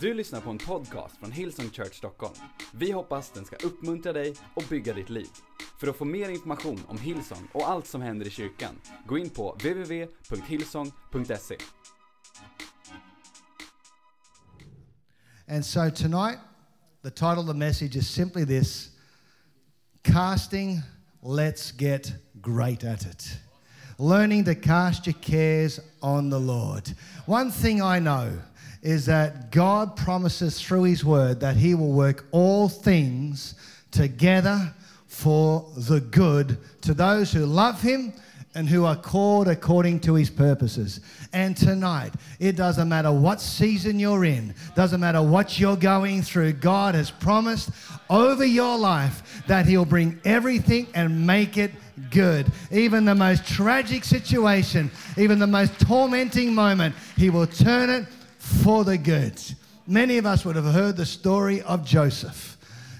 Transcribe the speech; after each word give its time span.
Du 0.00 0.14
lyssnar 0.14 0.40
på 0.40 0.50
en 0.50 0.58
podcast 0.58 1.16
från 1.16 1.32
Hillsong 1.32 1.70
Church 1.70 1.94
Stockholm. 1.94 2.34
Vi 2.72 2.92
hoppas 2.92 3.30
den 3.30 3.44
ska 3.44 3.56
uppmuntra 3.56 4.12
dig 4.12 4.34
och 4.54 4.64
bygga 4.70 4.94
ditt 4.94 5.10
liv. 5.10 5.28
För 5.80 5.86
att 5.86 5.96
få 5.96 6.04
mer 6.04 6.28
information 6.28 6.80
om 6.88 6.98
Hillsong 6.98 7.48
och 7.52 7.68
allt 7.68 7.86
som 7.86 8.02
händer 8.02 8.26
i 8.26 8.30
kyrkan, 8.30 8.80
gå 9.06 9.18
in 9.18 9.30
på 9.30 9.52
www.hillsong.se. 9.52 11.56
And 15.48 15.66
so 15.66 15.90
tonight, 15.90 16.38
the 17.02 17.10
title 17.10 17.38
of 17.38 17.46
the 17.46 17.54
message 17.54 17.96
is 17.96 18.10
simply 18.10 18.46
this 18.46 18.90
Casting, 20.02 20.80
let's 21.22 21.72
get 21.78 22.12
great 22.34 22.84
at 22.84 23.02
it. 23.02 23.38
Learning 23.98 24.44
to 24.44 24.54
cast 24.54 25.06
your 25.06 25.16
cares 25.22 25.80
on 26.00 26.30
the 26.30 26.38
Lord. 26.38 26.96
One 27.26 27.50
thing 27.50 27.82
I 27.82 28.00
know 28.00 28.30
is 28.82 29.06
that 29.06 29.50
God 29.50 29.96
promises 29.96 30.60
through 30.60 30.84
His 30.84 31.04
Word 31.04 31.40
that 31.40 31.56
He 31.56 31.74
will 31.74 31.92
work 31.92 32.26
all 32.30 32.68
things 32.68 33.54
together 33.90 34.74
for 35.06 35.66
the 35.76 36.00
good 36.00 36.58
to 36.82 36.94
those 36.94 37.32
who 37.32 37.44
love 37.46 37.80
Him 37.82 38.12
and 38.58 38.68
who 38.68 38.84
are 38.84 38.96
called 38.96 39.46
according 39.46 40.00
to 40.00 40.14
his 40.14 40.30
purposes. 40.30 41.00
And 41.32 41.56
tonight, 41.56 42.12
it 42.40 42.56
doesn't 42.56 42.88
matter 42.88 43.12
what 43.12 43.40
season 43.40 44.00
you're 44.00 44.24
in, 44.24 44.52
doesn't 44.74 45.00
matter 45.00 45.22
what 45.22 45.60
you're 45.60 45.76
going 45.76 46.22
through, 46.22 46.54
God 46.54 46.96
has 46.96 47.08
promised 47.08 47.70
over 48.10 48.44
your 48.44 48.76
life 48.76 49.44
that 49.46 49.66
he'll 49.66 49.84
bring 49.84 50.20
everything 50.24 50.88
and 50.94 51.24
make 51.24 51.56
it 51.56 51.70
good. 52.10 52.50
Even 52.72 53.04
the 53.04 53.14
most 53.14 53.46
tragic 53.46 54.02
situation, 54.02 54.90
even 55.16 55.38
the 55.38 55.46
most 55.46 55.78
tormenting 55.78 56.52
moment, 56.52 56.96
he 57.16 57.30
will 57.30 57.46
turn 57.46 57.90
it 57.90 58.06
for 58.48 58.84
the 58.84 58.98
good. 58.98 59.40
Many 59.86 60.18
of 60.18 60.26
us 60.26 60.44
would 60.44 60.56
have 60.56 60.64
heard 60.64 60.96
the 60.96 61.06
story 61.06 61.62
of 61.62 61.84
Joseph. 61.84 62.56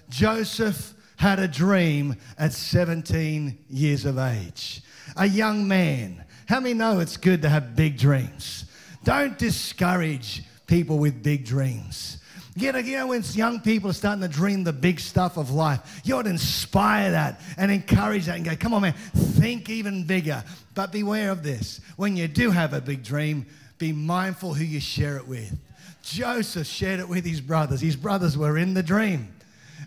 Joseph 0.09 0.95
had 1.17 1.39
a 1.39 1.49
dream 1.49 2.17
at 2.39 2.53
17 2.53 3.59
years 3.69 4.05
of 4.05 4.19
age 4.19 4.83
a 5.17 5.27
young 5.27 5.67
man. 5.67 6.25
How 6.49 6.61
many 6.61 6.75
know 6.75 7.01
it's 7.01 7.17
good 7.17 7.43
to 7.43 7.49
have 7.49 7.75
big 7.75 7.99
dreams? 7.99 8.65
Don't 9.05 9.37
discourage 9.39 10.43
people 10.67 10.99
with 10.99 11.23
big 11.23 11.45
dreams. 11.45 12.19
You 12.57 12.73
know, 12.73 12.79
you 12.79 12.97
know, 12.97 13.07
when 13.09 13.23
young 13.33 13.61
people 13.61 13.91
are 13.91 13.95
starting 13.95 14.23
to 14.23 14.29
dream 14.29 14.65
the 14.65 14.73
big 14.73 14.99
stuff 14.99 15.37
of 15.37 15.51
life, 15.51 16.01
you 16.05 16.17
ought 16.17 16.23
to 16.23 16.31
inspire 16.31 17.13
that 17.13 17.41
and 17.57 17.71
encourage 17.71 18.27
that 18.27 18.37
and 18.37 18.45
go, 18.45 18.57
come 18.57 18.75
on, 18.75 18.83
man, 18.83 18.95
think 19.15 19.71
even 19.71 20.05
bigger. 20.05 20.43
But 20.75 20.91
beware 20.91 21.31
of 21.31 21.43
this. 21.43 21.81
When 21.97 22.17
you 22.17 22.27
do 22.27 22.51
have 22.51 22.73
a 22.73 22.81
big 22.81 23.05
dream, 23.05 23.47
be 23.79 23.93
mindful 23.93 24.55
who 24.55 24.65
you 24.65 24.81
share 24.81 25.17
it 25.17 25.27
with. 25.27 25.57
Joseph 26.03 26.67
shared 26.67 27.01
it 27.01 27.09
with 27.09 27.25
his 27.25 27.41
brothers. 27.41 27.81
His 27.81 27.97
brothers 27.97 28.37
were 28.37 28.59
in 28.59 28.75
the 28.75 28.83
dream. 28.83 29.29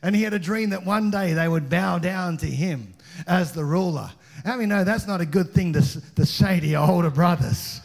And 0.04 0.16
he 0.16 0.24
had 0.24 0.34
a 0.34 0.40
dream 0.40 0.70
that 0.72 0.86
one 0.86 1.12
day 1.12 1.34
they 1.34 1.48
would 1.48 1.70
bow 1.70 2.00
down 2.00 2.38
to 2.38 2.46
him 2.46 2.94
as 3.28 3.52
the 3.52 3.64
ruler. 3.66 4.10
How 4.46 4.56
many 4.56 4.68
know 4.68 4.84
that's 4.84 5.08
not 5.08 5.22
a 5.22 5.26
good 5.26 5.52
thing 5.52 5.74
to, 5.74 5.82
to 6.16 6.26
say 6.26 6.60
to 6.60 6.66
your 6.66 6.90
older 6.90 7.10
brothers? 7.10 7.82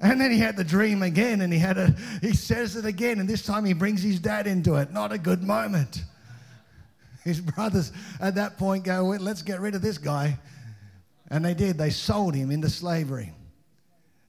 And 0.00 0.20
then 0.20 0.30
he 0.30 0.38
had 0.38 0.56
the 0.56 0.64
dream 0.64 1.02
again, 1.02 1.40
and 1.40 1.52
he 1.52 1.58
had 1.58 1.76
a 1.76 1.92
he 2.20 2.32
says 2.32 2.76
it 2.76 2.84
again, 2.84 3.18
and 3.18 3.28
this 3.28 3.44
time 3.44 3.64
he 3.64 3.72
brings 3.72 4.00
his 4.00 4.20
dad 4.20 4.46
into 4.46 4.76
it. 4.76 4.92
Not 4.92 5.10
a 5.10 5.18
good 5.18 5.42
moment. 5.42 6.04
His 7.24 7.40
brothers 7.40 7.90
at 8.20 8.36
that 8.36 8.58
point 8.58 8.84
go, 8.84 9.06
well, 9.06 9.18
let's 9.20 9.42
get 9.42 9.60
rid 9.60 9.74
of 9.74 9.82
this 9.82 9.98
guy. 9.98 10.38
And 11.30 11.44
they 11.44 11.52
did. 11.52 11.76
They 11.76 11.90
sold 11.90 12.34
him 12.34 12.50
into 12.50 12.70
slavery. 12.70 13.32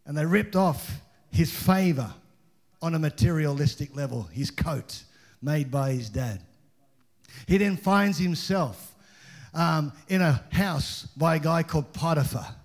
And 0.10 0.18
they 0.18 0.26
ripped 0.26 0.56
off 0.56 1.02
his 1.30 1.52
favor 1.52 2.12
on 2.82 2.96
a 2.96 3.00
materialistic 3.00 3.96
level, 3.96 4.24
his 4.24 4.50
coat 4.50 5.04
made 5.40 5.70
by 5.70 5.92
his 5.92 6.10
dad. 6.10 6.42
He 7.46 7.60
then 7.60 7.78
finds 7.78 8.18
himself 8.18 8.96
um, 9.54 9.94
in 10.08 10.24
a 10.24 10.44
house 10.52 11.08
by 11.16 11.36
a 11.36 11.40
guy 11.40 11.62
called 11.62 11.94
Potiphar. 11.94 12.56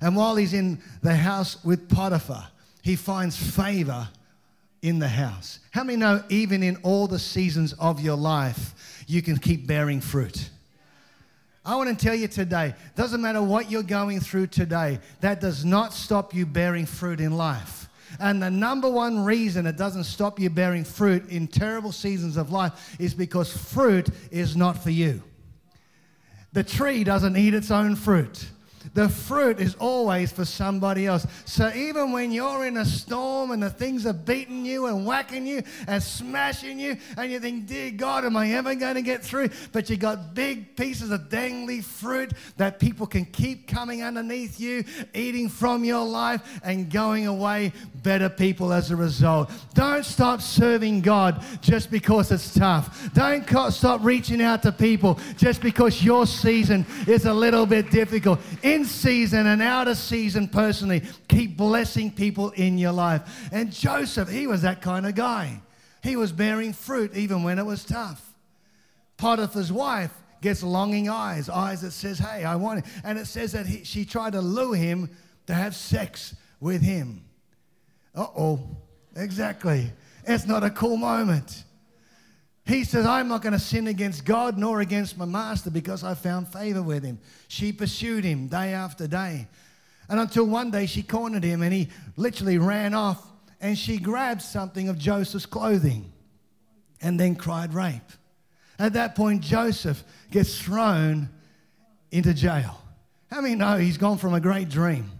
And 0.00 0.16
while 0.16 0.34
he's 0.34 0.52
in 0.52 0.82
the 1.00 1.14
house 1.14 1.64
with 1.64 1.88
Potiphar, 1.88 2.48
he 2.82 2.96
finds 2.96 3.36
favor 3.36 4.08
in 4.82 4.98
the 4.98 5.06
house. 5.06 5.60
How 5.70 5.84
many 5.84 5.98
know, 5.98 6.24
even 6.30 6.64
in 6.64 6.78
all 6.82 7.06
the 7.06 7.20
seasons 7.20 7.74
of 7.74 8.00
your 8.00 8.16
life, 8.16 9.04
you 9.06 9.22
can 9.22 9.36
keep 9.36 9.68
bearing 9.68 10.00
fruit? 10.00 10.50
I 11.68 11.76
want 11.76 11.90
to 11.90 12.02
tell 12.02 12.14
you 12.14 12.28
today, 12.28 12.74
doesn't 12.96 13.20
matter 13.20 13.42
what 13.42 13.70
you're 13.70 13.82
going 13.82 14.20
through 14.20 14.46
today, 14.46 15.00
that 15.20 15.38
does 15.38 15.66
not 15.66 15.92
stop 15.92 16.32
you 16.32 16.46
bearing 16.46 16.86
fruit 16.86 17.20
in 17.20 17.36
life. 17.36 17.90
And 18.18 18.42
the 18.42 18.50
number 18.50 18.88
one 18.88 19.22
reason 19.22 19.66
it 19.66 19.76
doesn't 19.76 20.04
stop 20.04 20.40
you 20.40 20.48
bearing 20.48 20.82
fruit 20.82 21.28
in 21.28 21.46
terrible 21.46 21.92
seasons 21.92 22.38
of 22.38 22.50
life 22.50 22.96
is 22.98 23.12
because 23.12 23.54
fruit 23.54 24.08
is 24.30 24.56
not 24.56 24.82
for 24.82 24.88
you. 24.88 25.22
The 26.54 26.64
tree 26.64 27.04
doesn't 27.04 27.36
eat 27.36 27.52
its 27.52 27.70
own 27.70 27.96
fruit. 27.96 28.48
The 28.94 29.08
fruit 29.08 29.60
is 29.60 29.74
always 29.76 30.32
for 30.32 30.44
somebody 30.44 31.06
else. 31.06 31.26
So 31.44 31.72
even 31.74 32.12
when 32.12 32.32
you're 32.32 32.66
in 32.66 32.76
a 32.76 32.84
storm 32.84 33.50
and 33.50 33.62
the 33.62 33.70
things 33.70 34.06
are 34.06 34.12
beating 34.12 34.64
you 34.64 34.86
and 34.86 35.06
whacking 35.06 35.46
you 35.46 35.62
and 35.86 36.02
smashing 36.02 36.78
you, 36.78 36.96
and 37.16 37.30
you 37.30 37.40
think, 37.40 37.66
Dear 37.66 37.90
God, 37.90 38.24
am 38.24 38.36
I 38.36 38.52
ever 38.52 38.74
going 38.74 38.94
to 38.94 39.02
get 39.02 39.22
through? 39.22 39.50
But 39.72 39.90
you 39.90 39.96
got 39.96 40.34
big 40.34 40.76
pieces 40.76 41.10
of 41.10 41.28
dangly 41.28 41.82
fruit 41.82 42.32
that 42.56 42.78
people 42.78 43.06
can 43.06 43.24
keep 43.24 43.68
coming 43.68 44.02
underneath 44.02 44.58
you, 44.58 44.84
eating 45.14 45.48
from 45.48 45.84
your 45.84 46.04
life, 46.04 46.60
and 46.62 46.90
going 46.90 47.26
away 47.26 47.72
better 48.02 48.28
people 48.28 48.72
as 48.72 48.90
a 48.90 48.96
result. 48.96 49.50
Don't 49.74 50.04
stop 50.04 50.40
serving 50.40 51.00
God 51.00 51.42
just 51.60 51.90
because 51.90 52.30
it's 52.32 52.54
tough. 52.54 53.12
Don't 53.14 53.44
stop 53.72 54.00
reaching 54.02 54.40
out 54.40 54.62
to 54.62 54.72
people 54.72 55.18
just 55.36 55.60
because 55.60 56.02
your 56.02 56.26
season 56.26 56.86
is 57.06 57.26
a 57.26 57.32
little 57.32 57.66
bit 57.66 57.90
difficult. 57.90 58.38
In 58.68 58.84
season 58.84 59.46
and 59.46 59.62
out 59.62 59.88
of 59.88 59.96
season, 59.96 60.46
personally, 60.46 61.02
keep 61.26 61.56
blessing 61.56 62.10
people 62.10 62.50
in 62.50 62.76
your 62.76 62.92
life. 62.92 63.48
And 63.50 63.72
Joseph, 63.72 64.28
he 64.28 64.46
was 64.46 64.60
that 64.60 64.82
kind 64.82 65.06
of 65.06 65.14
guy. 65.14 65.62
He 66.02 66.16
was 66.16 66.32
bearing 66.32 66.74
fruit 66.74 67.16
even 67.16 67.42
when 67.42 67.58
it 67.58 67.64
was 67.64 67.82
tough. 67.82 68.22
Potiphar's 69.16 69.72
wife 69.72 70.12
gets 70.42 70.62
longing 70.62 71.08
eyes, 71.08 71.48
eyes 71.48 71.80
that 71.80 71.92
says, 71.92 72.18
"Hey, 72.18 72.44
I 72.44 72.56
want 72.56 72.80
it," 72.80 72.84
and 73.04 73.18
it 73.18 73.26
says 73.26 73.52
that 73.52 73.66
he, 73.66 73.84
she 73.84 74.04
tried 74.04 74.34
to 74.34 74.42
lure 74.42 74.76
him 74.76 75.08
to 75.46 75.54
have 75.54 75.74
sex 75.74 76.36
with 76.60 76.82
him. 76.82 77.24
Uh 78.14 78.26
oh, 78.36 78.76
exactly. 79.16 79.90
It's 80.24 80.46
not 80.46 80.62
a 80.62 80.70
cool 80.70 80.98
moment. 80.98 81.64
He 82.68 82.84
says, 82.84 83.06
I'm 83.06 83.28
not 83.28 83.40
going 83.40 83.54
to 83.54 83.58
sin 83.58 83.86
against 83.86 84.26
God 84.26 84.58
nor 84.58 84.82
against 84.82 85.16
my 85.16 85.24
master 85.24 85.70
because 85.70 86.04
I 86.04 86.12
found 86.12 86.48
favor 86.48 86.82
with 86.82 87.02
him. 87.02 87.18
She 87.48 87.72
pursued 87.72 88.24
him 88.24 88.46
day 88.46 88.74
after 88.74 89.06
day. 89.06 89.48
And 90.10 90.20
until 90.20 90.44
one 90.44 90.70
day 90.70 90.84
she 90.84 91.02
cornered 91.02 91.44
him 91.44 91.62
and 91.62 91.72
he 91.72 91.88
literally 92.16 92.58
ran 92.58 92.92
off 92.92 93.26
and 93.62 93.76
she 93.76 93.96
grabbed 93.96 94.42
something 94.42 94.90
of 94.90 94.98
Joseph's 94.98 95.46
clothing 95.46 96.12
and 97.00 97.18
then 97.18 97.36
cried 97.36 97.72
rape. 97.72 98.02
At 98.78 98.92
that 98.92 99.14
point, 99.14 99.40
Joseph 99.40 100.04
gets 100.30 100.60
thrown 100.60 101.30
into 102.10 102.34
jail. 102.34 102.82
How 103.30 103.40
many 103.40 103.54
know 103.54 103.78
he's 103.78 103.96
gone 103.96 104.18
from 104.18 104.34
a 104.34 104.40
great 104.40 104.68
dream 104.68 105.10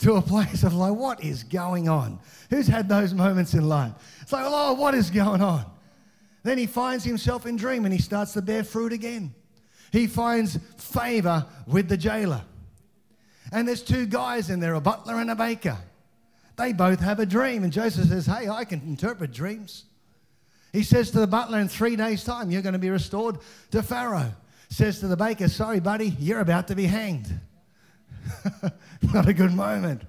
to 0.00 0.14
a 0.14 0.22
place 0.22 0.64
of 0.64 0.74
like, 0.74 0.94
what 0.94 1.22
is 1.22 1.44
going 1.44 1.88
on? 1.88 2.18
Who's 2.50 2.66
had 2.66 2.88
those 2.88 3.14
moments 3.14 3.54
in 3.54 3.68
life? 3.68 3.92
It's 4.20 4.32
like, 4.32 4.44
oh, 4.46 4.74
what 4.74 4.96
is 4.96 5.10
going 5.10 5.40
on? 5.40 5.64
Then 6.46 6.58
he 6.58 6.66
finds 6.66 7.02
himself 7.02 7.44
in 7.44 7.56
dream 7.56 7.86
and 7.86 7.92
he 7.92 8.00
starts 8.00 8.34
to 8.34 8.40
bear 8.40 8.62
fruit 8.62 8.92
again. 8.92 9.34
He 9.90 10.06
finds 10.06 10.56
favor 10.76 11.44
with 11.66 11.88
the 11.88 11.96
jailer. 11.96 12.42
And 13.50 13.66
there's 13.66 13.82
two 13.82 14.06
guys 14.06 14.48
in 14.48 14.60
there, 14.60 14.74
a 14.74 14.80
butler 14.80 15.16
and 15.16 15.28
a 15.28 15.34
baker. 15.34 15.76
They 16.54 16.72
both 16.72 17.00
have 17.00 17.18
a 17.18 17.26
dream. 17.26 17.64
And 17.64 17.72
Joseph 17.72 18.06
says, 18.06 18.26
Hey, 18.26 18.48
I 18.48 18.64
can 18.64 18.80
interpret 18.82 19.32
dreams. 19.32 19.86
He 20.72 20.84
says 20.84 21.10
to 21.10 21.18
the 21.18 21.26
butler, 21.26 21.58
In 21.58 21.66
three 21.66 21.96
days' 21.96 22.22
time, 22.22 22.52
you're 22.52 22.62
going 22.62 22.74
to 22.74 22.78
be 22.78 22.90
restored 22.90 23.38
to 23.72 23.82
Pharaoh. 23.82 24.32
Says 24.68 25.00
to 25.00 25.08
the 25.08 25.16
baker, 25.16 25.48
Sorry, 25.48 25.80
buddy, 25.80 26.10
you're 26.20 26.38
about 26.38 26.68
to 26.68 26.76
be 26.76 26.84
hanged. 26.84 27.26
Not 29.12 29.28
a 29.28 29.34
good 29.34 29.52
moment. 29.52 30.02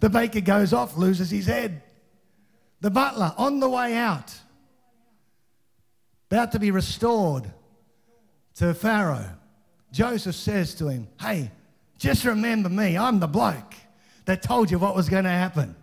The 0.00 0.10
baker 0.10 0.42
goes 0.42 0.74
off, 0.74 0.98
loses 0.98 1.30
his 1.30 1.46
head. 1.46 1.82
The 2.82 2.90
butler, 2.90 3.32
on 3.38 3.58
the 3.58 3.70
way 3.70 3.96
out, 3.96 4.34
about 6.32 6.52
to 6.52 6.58
be 6.58 6.70
restored 6.70 7.44
to 8.54 8.72
Pharaoh, 8.72 9.28
Joseph 9.92 10.34
says 10.34 10.74
to 10.76 10.88
him, 10.88 11.06
Hey, 11.20 11.50
just 11.98 12.24
remember 12.24 12.70
me. 12.70 12.96
I'm 12.96 13.20
the 13.20 13.26
bloke 13.26 13.74
that 14.24 14.42
told 14.42 14.70
you 14.70 14.78
what 14.78 14.96
was 14.96 15.10
going 15.10 15.24
to 15.24 15.30
happen. 15.30 15.76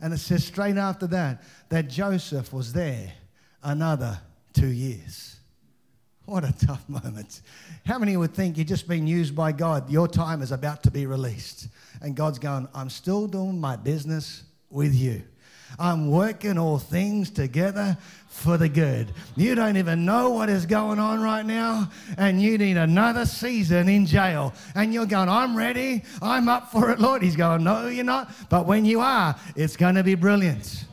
And 0.00 0.14
it 0.14 0.18
says 0.18 0.42
straight 0.42 0.78
after 0.78 1.06
that 1.08 1.42
that 1.68 1.88
Joseph 1.88 2.50
was 2.50 2.72
there 2.72 3.12
another 3.62 4.18
two 4.54 4.68
years. 4.68 5.36
What 6.24 6.44
a 6.44 6.54
tough 6.66 6.88
moment. 6.88 7.42
How 7.84 7.98
many 7.98 8.16
would 8.16 8.32
think 8.32 8.56
you've 8.56 8.66
just 8.66 8.88
been 8.88 9.06
used 9.06 9.36
by 9.36 9.52
God? 9.52 9.90
Your 9.90 10.08
time 10.08 10.40
is 10.40 10.50
about 10.50 10.82
to 10.84 10.90
be 10.90 11.04
released. 11.04 11.68
And 12.00 12.16
God's 12.16 12.38
going, 12.38 12.68
I'm 12.74 12.88
still 12.88 13.26
doing 13.26 13.60
my 13.60 13.76
business 13.76 14.44
with 14.70 14.94
you. 14.94 15.24
I'm 15.78 16.10
working 16.10 16.58
all 16.58 16.78
things 16.78 17.30
together 17.30 17.96
for 18.28 18.56
the 18.56 18.68
good. 18.68 19.12
You 19.36 19.54
don't 19.54 19.76
even 19.76 20.04
know 20.04 20.30
what 20.30 20.48
is 20.48 20.66
going 20.66 20.98
on 20.98 21.22
right 21.22 21.44
now, 21.44 21.90
and 22.18 22.40
you 22.40 22.58
need 22.58 22.76
another 22.76 23.26
season 23.26 23.88
in 23.88 24.06
jail. 24.06 24.52
And 24.74 24.92
you're 24.92 25.06
going, 25.06 25.28
I'm 25.28 25.56
ready. 25.56 26.02
I'm 26.20 26.48
up 26.48 26.70
for 26.70 26.90
it, 26.90 26.98
Lord. 26.98 27.22
He's 27.22 27.36
going, 27.36 27.64
No, 27.64 27.86
you're 27.86 28.04
not. 28.04 28.30
But 28.48 28.66
when 28.66 28.84
you 28.84 29.00
are, 29.00 29.36
it's 29.56 29.76
going 29.76 29.94
to 29.94 30.02
be 30.02 30.14
brilliant. 30.14 30.84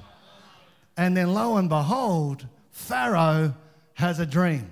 And 0.97 1.15
then 1.17 1.33
lo 1.33 1.57
and 1.57 1.69
behold, 1.69 2.45
Pharaoh 2.71 3.55
has 3.95 4.19
a 4.19 4.25
dream. 4.25 4.69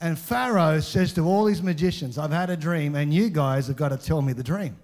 And 0.00 0.18
Pharaoh 0.18 0.80
says 0.80 1.12
to 1.14 1.22
all 1.22 1.46
his 1.46 1.62
magicians, 1.62 2.18
I've 2.18 2.30
had 2.30 2.50
a 2.50 2.56
dream, 2.56 2.94
and 2.94 3.12
you 3.12 3.30
guys 3.30 3.66
have 3.66 3.76
got 3.76 3.88
to 3.88 3.96
tell 3.96 4.22
me 4.22 4.32
the 4.32 4.44
dream. 4.44 4.76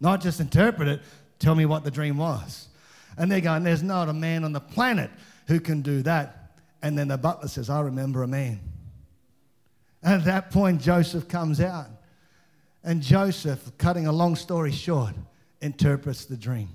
Not 0.00 0.22
just 0.22 0.40
interpret 0.40 0.88
it, 0.88 1.00
tell 1.38 1.54
me 1.54 1.66
what 1.66 1.84
the 1.84 1.90
dream 1.90 2.16
was. 2.16 2.68
And 3.16 3.30
they're 3.30 3.40
going, 3.40 3.62
There's 3.62 3.82
not 3.82 4.08
a 4.08 4.12
man 4.12 4.44
on 4.44 4.52
the 4.52 4.60
planet 4.60 5.10
who 5.46 5.60
can 5.60 5.82
do 5.82 6.02
that. 6.02 6.56
And 6.82 6.96
then 6.96 7.08
the 7.08 7.18
butler 7.18 7.48
says, 7.48 7.68
I 7.68 7.80
remember 7.80 8.22
a 8.22 8.28
man. 8.28 8.60
And 10.02 10.14
at 10.14 10.24
that 10.24 10.50
point, 10.50 10.80
Joseph 10.80 11.28
comes 11.28 11.60
out. 11.60 11.88
And 12.82 13.02
Joseph, 13.02 13.72
cutting 13.76 14.06
a 14.06 14.12
long 14.12 14.36
story 14.36 14.72
short, 14.72 15.14
interprets 15.60 16.24
the 16.24 16.36
dream. 16.36 16.68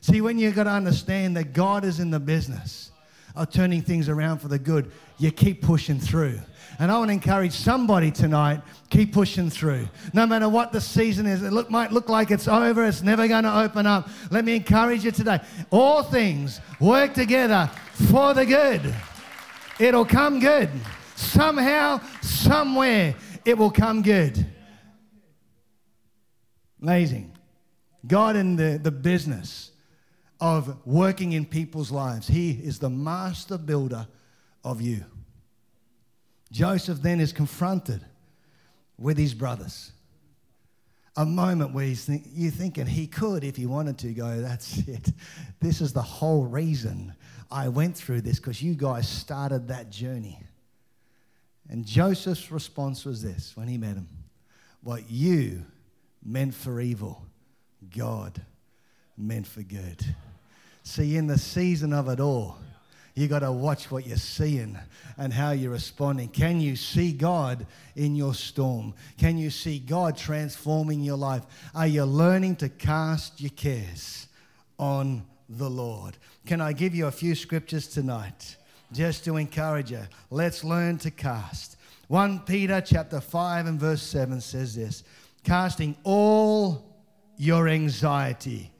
See, 0.00 0.20
when 0.20 0.38
you've 0.38 0.56
got 0.56 0.64
to 0.64 0.70
understand 0.70 1.36
that 1.36 1.52
God 1.52 1.84
is 1.84 2.00
in 2.00 2.10
the 2.10 2.20
business 2.20 2.90
of 3.36 3.50
turning 3.50 3.82
things 3.82 4.08
around 4.08 4.38
for 4.38 4.48
the 4.48 4.58
good, 4.58 4.90
you 5.18 5.30
keep 5.30 5.62
pushing 5.62 6.00
through. 6.00 6.40
And 6.78 6.90
I 6.90 6.98
want 6.98 7.08
to 7.08 7.12
encourage 7.12 7.52
somebody 7.52 8.10
tonight, 8.10 8.60
keep 8.90 9.12
pushing 9.12 9.50
through. 9.50 9.88
No 10.12 10.26
matter 10.26 10.48
what 10.48 10.72
the 10.72 10.80
season 10.80 11.26
is, 11.26 11.42
it 11.42 11.52
look, 11.52 11.70
might 11.70 11.92
look 11.92 12.08
like 12.08 12.30
it's 12.30 12.48
over, 12.48 12.84
it's 12.84 13.02
never 13.02 13.28
going 13.28 13.44
to 13.44 13.60
open 13.60 13.86
up. 13.86 14.08
Let 14.30 14.44
me 14.44 14.56
encourage 14.56 15.04
you 15.04 15.10
today. 15.10 15.40
All 15.70 16.02
things 16.02 16.60
work 16.80 17.14
together 17.14 17.70
for 17.92 18.34
the 18.34 18.44
good. 18.44 18.94
It'll 19.78 20.04
come 20.04 20.40
good. 20.40 20.70
Somehow, 21.14 22.00
somewhere, 22.20 23.14
it 23.44 23.56
will 23.56 23.70
come 23.70 24.02
good. 24.02 24.46
Amazing. 26.82 27.32
God 28.06 28.36
in 28.36 28.56
the, 28.56 28.78
the 28.82 28.90
business 28.90 29.70
of 30.40 30.76
working 30.86 31.32
in 31.32 31.46
people's 31.46 31.90
lives. 31.90 32.28
He 32.28 32.50
is 32.50 32.78
the 32.78 32.90
master 32.90 33.58
builder 33.58 34.06
of 34.64 34.80
you. 34.80 35.04
Joseph 36.52 37.00
then 37.02 37.20
is 37.20 37.32
confronted 37.32 38.04
with 38.98 39.18
his 39.18 39.34
brothers. 39.34 39.92
A 41.16 41.24
moment 41.24 41.72
where 41.72 41.86
he's 41.86 42.04
think, 42.04 42.24
you're 42.32 42.50
thinking 42.50 42.86
he 42.86 43.06
could, 43.06 43.42
if 43.42 43.56
he 43.56 43.64
wanted 43.64 43.98
to, 43.98 44.12
go, 44.12 44.40
That's 44.40 44.78
it. 44.86 45.12
This 45.60 45.80
is 45.80 45.92
the 45.92 46.02
whole 46.02 46.44
reason 46.44 47.14
I 47.50 47.68
went 47.68 47.96
through 47.96 48.20
this 48.22 48.38
because 48.38 48.62
you 48.62 48.74
guys 48.74 49.08
started 49.08 49.68
that 49.68 49.90
journey. 49.90 50.40
And 51.68 51.84
Joseph's 51.84 52.50
response 52.50 53.04
was 53.04 53.22
this 53.22 53.56
when 53.56 53.66
he 53.66 53.78
met 53.78 53.94
him 53.94 54.08
What 54.82 55.10
you 55.10 55.64
meant 56.22 56.54
for 56.54 56.80
evil, 56.80 57.24
God 57.96 58.42
meant 59.16 59.46
for 59.46 59.62
good. 59.62 60.04
See, 60.86 61.16
in 61.16 61.26
the 61.26 61.36
season 61.36 61.92
of 61.92 62.08
it 62.08 62.20
all, 62.20 62.58
you 63.16 63.26
got 63.26 63.40
to 63.40 63.50
watch 63.50 63.90
what 63.90 64.06
you're 64.06 64.16
seeing 64.16 64.78
and 65.18 65.32
how 65.32 65.50
you're 65.50 65.72
responding. 65.72 66.28
Can 66.28 66.60
you 66.60 66.76
see 66.76 67.10
God 67.10 67.66
in 67.96 68.14
your 68.14 68.34
storm? 68.34 68.94
Can 69.18 69.36
you 69.36 69.50
see 69.50 69.80
God 69.80 70.16
transforming 70.16 71.00
your 71.00 71.16
life? 71.16 71.42
Are 71.74 71.88
you 71.88 72.04
learning 72.04 72.56
to 72.56 72.68
cast 72.68 73.40
your 73.40 73.50
cares 73.50 74.28
on 74.78 75.26
the 75.48 75.68
Lord? 75.68 76.18
Can 76.46 76.60
I 76.60 76.72
give 76.72 76.94
you 76.94 77.08
a 77.08 77.10
few 77.10 77.34
scriptures 77.34 77.88
tonight 77.88 78.56
just 78.92 79.24
to 79.24 79.38
encourage 79.38 79.90
you? 79.90 80.02
Let's 80.30 80.62
learn 80.62 80.98
to 80.98 81.10
cast. 81.10 81.78
1 82.06 82.40
Peter 82.46 82.80
chapter 82.80 83.20
5 83.20 83.66
and 83.66 83.80
verse 83.80 84.02
7 84.02 84.40
says 84.40 84.76
this 84.76 85.02
casting 85.42 85.96
all 86.04 86.94
your 87.36 87.66
anxiety 87.66 88.70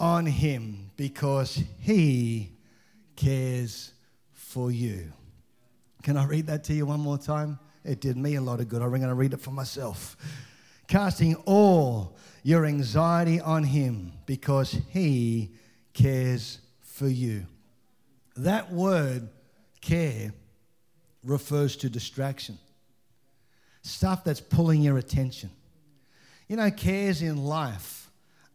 on 0.00 0.26
him 0.26 0.90
because 0.96 1.62
he 1.78 2.50
cares 3.14 3.92
for 4.32 4.72
you. 4.72 5.12
Can 6.02 6.16
I 6.16 6.24
read 6.24 6.46
that 6.46 6.64
to 6.64 6.74
you 6.74 6.86
one 6.86 7.00
more 7.00 7.18
time? 7.18 7.58
It 7.84 8.00
did 8.00 8.16
me 8.16 8.34
a 8.34 8.40
lot 8.40 8.60
of 8.60 8.68
good. 8.68 8.82
I'm 8.82 8.88
going 8.88 9.02
to 9.02 9.14
read 9.14 9.34
it 9.34 9.40
for 9.40 9.50
myself. 9.50 10.16
Casting 10.88 11.34
all 11.44 12.16
your 12.42 12.64
anxiety 12.66 13.40
on 13.40 13.62
him 13.62 14.12
because 14.26 14.76
he 14.88 15.52
cares 15.92 16.58
for 16.80 17.06
you. 17.06 17.46
That 18.36 18.72
word, 18.72 19.28
care, 19.80 20.32
refers 21.22 21.76
to 21.76 21.90
distraction, 21.90 22.58
stuff 23.82 24.24
that's 24.24 24.40
pulling 24.40 24.82
your 24.82 24.96
attention. 24.96 25.50
You 26.48 26.56
know, 26.56 26.70
cares 26.70 27.22
in 27.22 27.44
life 27.44 27.99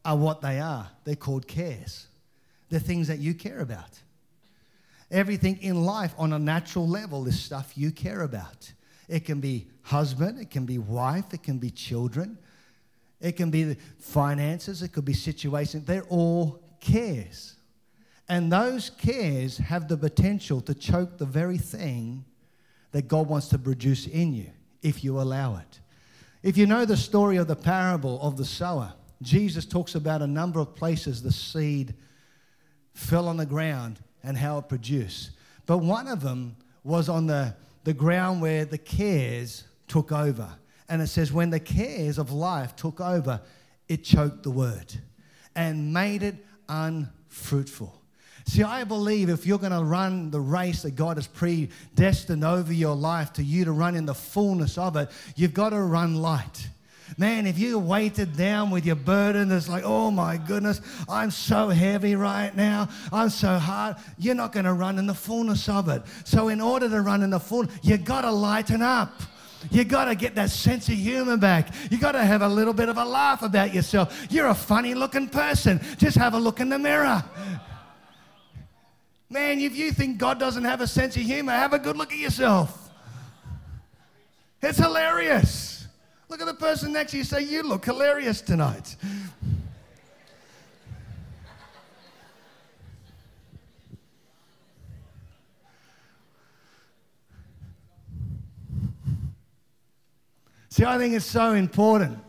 are 0.06 0.16
what 0.16 0.42
they 0.42 0.60
are. 0.60 0.90
They're 1.04 1.16
called 1.16 1.48
cares, 1.48 2.08
they're 2.70 2.80
things 2.80 3.08
that 3.08 3.20
you 3.20 3.34
care 3.34 3.60
about. 3.60 4.00
Everything 5.12 5.62
in 5.62 5.84
life 5.84 6.16
on 6.18 6.34
a 6.34 6.40
natural 6.40 6.88
level 6.88 7.28
is 7.28 7.40
stuff 7.40 7.78
you 7.78 7.92
care 7.92 8.22
about. 8.22 8.72
It 9.08 9.24
can 9.24 9.40
be 9.40 9.68
husband, 9.84 10.40
it 10.40 10.50
can 10.50 10.66
be 10.66 10.80
wife, 10.80 11.34
it 11.34 11.44
can 11.44 11.60
be 11.60 11.70
children, 11.70 12.40
it 13.22 13.34
can 13.34 13.52
be 13.52 13.76
finances, 14.00 14.82
it 14.82 14.90
could 14.90 15.06
be 15.06 15.14
situations. 15.14 15.86
They're 15.86 16.04
all 16.10 16.60
cares. 16.80 17.56
And 18.28 18.52
those 18.52 18.90
cares 18.90 19.58
have 19.58 19.88
the 19.88 19.98
potential 19.98 20.60
to 20.62 20.74
choke 20.74 21.18
the 21.18 21.26
very 21.26 21.60
thing 21.60 22.26
that 22.92 23.08
God 23.08 23.28
wants 23.28 23.50
to 23.50 23.60
produce 23.60 24.08
in 24.08 24.34
you 24.34 24.50
if 24.82 25.04
you 25.04 25.22
allow 25.22 25.58
it. 25.58 25.80
If 26.42 26.58
you 26.58 26.66
know 26.66 26.86
the 26.86 26.98
story 26.98 27.38
of 27.38 27.48
the 27.48 27.56
parable 27.56 28.20
of 28.22 28.38
the 28.38 28.46
sower, 28.46 28.94
Jesus 29.22 29.66
talks 29.66 29.96
about 29.96 30.22
a 30.22 30.28
number 30.28 30.60
of 30.60 30.76
places 30.76 31.22
the 31.22 31.32
seed 31.32 31.94
fell 32.94 33.28
on 33.28 33.38
the 33.38 33.46
ground 33.46 34.00
and 34.24 34.38
how 34.38 34.58
it 34.58 34.70
produced. 34.70 35.32
But 35.66 35.80
one 35.80 36.08
of 36.08 36.22
them 36.22 36.56
was 36.84 37.10
on 37.10 37.28
the, 37.28 37.56
the 37.84 37.94
ground 37.94 38.42
where 38.42 38.66
the 38.66 38.78
cares 38.78 39.64
took 39.88 40.12
over. 40.12 40.50
And 40.88 41.02
it 41.02 41.08
says, 41.08 41.32
when 41.32 41.50
the 41.50 41.60
cares 41.60 42.18
of 42.18 42.32
life 42.32 42.76
took 42.76 43.02
over, 43.02 43.42
it 43.88 44.04
choked 44.04 44.44
the 44.44 44.52
word 44.52 44.94
and 45.56 45.94
made 45.94 46.24
it 46.24 46.36
unfruitful. 46.70 48.02
See, 48.48 48.62
I 48.62 48.84
believe 48.84 49.30
if 49.30 49.48
you're 49.48 49.58
going 49.58 49.72
to 49.72 49.84
run 49.84 50.30
the 50.30 50.40
race 50.40 50.84
that 50.84 50.92
God 50.92 51.18
has 51.18 51.26
predestined 51.26 52.44
over 52.44 52.72
your 52.72 52.96
life 52.96 53.34
to 53.34 53.44
you 53.44 53.66
to 53.66 53.72
run 53.72 53.96
in 53.96 54.06
the 54.06 54.14
fullness 54.14 54.78
of 54.78 54.96
it, 54.98 55.10
you've 55.36 55.54
got 55.54 55.70
to 55.70 55.82
run 55.82 56.16
light. 56.16 56.70
Man, 57.18 57.46
if 57.46 57.58
you're 57.58 57.80
weighted 57.80 58.36
down 58.36 58.72
with 58.72 58.86
your 58.86 58.96
burden, 58.96 59.52
it's 59.52 59.70
like, 59.70 59.84
oh 59.86 60.12
my 60.12 60.38
goodness, 60.38 60.82
I'm 61.08 61.32
so 61.32 61.70
heavy 61.70 62.16
right 62.16 62.56
now. 62.56 62.90
I'm 63.12 63.30
so 63.30 63.58
hard. 63.58 63.98
You're 64.18 64.36
not 64.36 64.52
going 64.52 64.66
to 64.66 64.74
run 64.74 64.98
in 64.98 65.06
the 65.06 65.14
fullness 65.14 65.70
of 65.70 65.88
it. 65.88 66.02
So, 66.24 66.50
in 66.50 66.60
order 66.60 66.90
to 66.90 67.02
run 67.02 67.24
in 67.24 67.30
the 67.30 67.40
full, 67.40 67.68
you 67.84 67.98
got 67.98 68.22
to 68.22 68.32
lighten 68.32 68.82
up. 68.82 69.22
You 69.72 69.84
got 69.84 70.06
to 70.06 70.16
get 70.16 70.36
that 70.36 70.50
sense 70.50 70.90
of 70.90 70.96
humor 70.96 71.38
back. 71.38 71.70
You 71.90 71.98
got 71.98 72.14
to 72.14 72.24
have 72.24 72.42
a 72.42 72.48
little 72.48 72.74
bit 72.74 72.90
of 72.90 72.98
a 72.98 73.06
laugh 73.06 73.42
about 73.42 73.74
yourself. 73.74 74.28
You're 74.30 74.48
a 74.48 74.56
funny 74.56 74.94
looking 74.94 75.28
person. 75.28 75.80
Just 75.98 76.18
have 76.18 76.34
a 76.34 76.40
look 76.40 76.60
in 76.60 76.70
the 76.70 76.80
mirror. 76.80 77.24
Man, 79.30 79.60
if 79.60 79.76
you 79.76 79.92
think 79.92 80.18
God 80.18 80.40
doesn't 80.40 80.64
have 80.64 80.82
a 80.82 80.88
sense 80.88 81.16
of 81.16 81.24
humor, 81.24 81.52
have 81.52 81.74
a 81.74 81.80
good 81.80 81.98
look 81.98 82.12
at 82.12 82.20
yourself. 82.20 82.92
It's 84.62 84.78
hilarious. 84.78 85.75
Look 86.28 86.42
at 86.42 86.48
the 86.48 86.54
person 86.54 86.94
next 86.94 87.12
to 87.12 87.18
you 87.18 87.24
say, 87.24 87.42
You 87.42 87.64
look 87.64 87.86
hilarious 87.86 88.42
tonight. 88.42 88.96
See, 100.70 100.84
I 100.84 100.98
think 100.98 101.14
it's 101.14 101.26
so 101.26 101.54
important. 101.54 102.20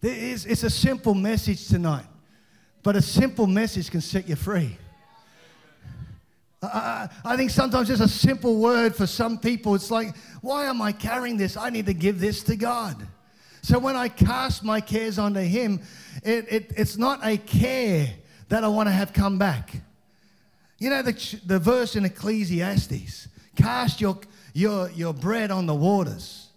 It's 0.00 0.62
a 0.62 0.70
simple 0.70 1.12
message 1.12 1.68
tonight, 1.68 2.06
but 2.82 2.96
a 2.96 3.02
simple 3.02 3.46
message 3.46 3.90
can 3.90 4.00
set 4.00 4.26
you 4.26 4.36
free. 4.36 4.78
I, 6.72 7.08
I 7.24 7.36
think 7.36 7.50
sometimes 7.50 7.88
just 7.88 8.02
a 8.02 8.08
simple 8.08 8.58
word 8.58 8.94
for 8.94 9.06
some 9.06 9.38
people, 9.38 9.74
it's 9.74 9.90
like, 9.90 10.16
why 10.42 10.66
am 10.66 10.80
I 10.82 10.92
carrying 10.92 11.36
this? 11.36 11.56
I 11.56 11.70
need 11.70 11.86
to 11.86 11.94
give 11.94 12.20
this 12.20 12.42
to 12.44 12.56
God. 12.56 13.06
So 13.62 13.78
when 13.78 13.96
I 13.96 14.08
cast 14.08 14.62
my 14.62 14.80
cares 14.80 15.18
onto 15.18 15.40
Him, 15.40 15.82
it, 16.22 16.46
it, 16.50 16.72
it's 16.76 16.96
not 16.96 17.20
a 17.26 17.36
care 17.36 18.08
that 18.48 18.62
I 18.62 18.68
want 18.68 18.88
to 18.88 18.92
have 18.92 19.12
come 19.12 19.38
back. 19.38 19.72
You 20.78 20.90
know 20.90 21.02
the, 21.02 21.40
the 21.46 21.58
verse 21.58 21.96
in 21.96 22.04
Ecclesiastes 22.04 23.28
cast 23.56 24.00
your, 24.00 24.18
your, 24.52 24.90
your 24.90 25.14
bread 25.14 25.50
on 25.50 25.66
the 25.66 25.74
waters, 25.74 26.50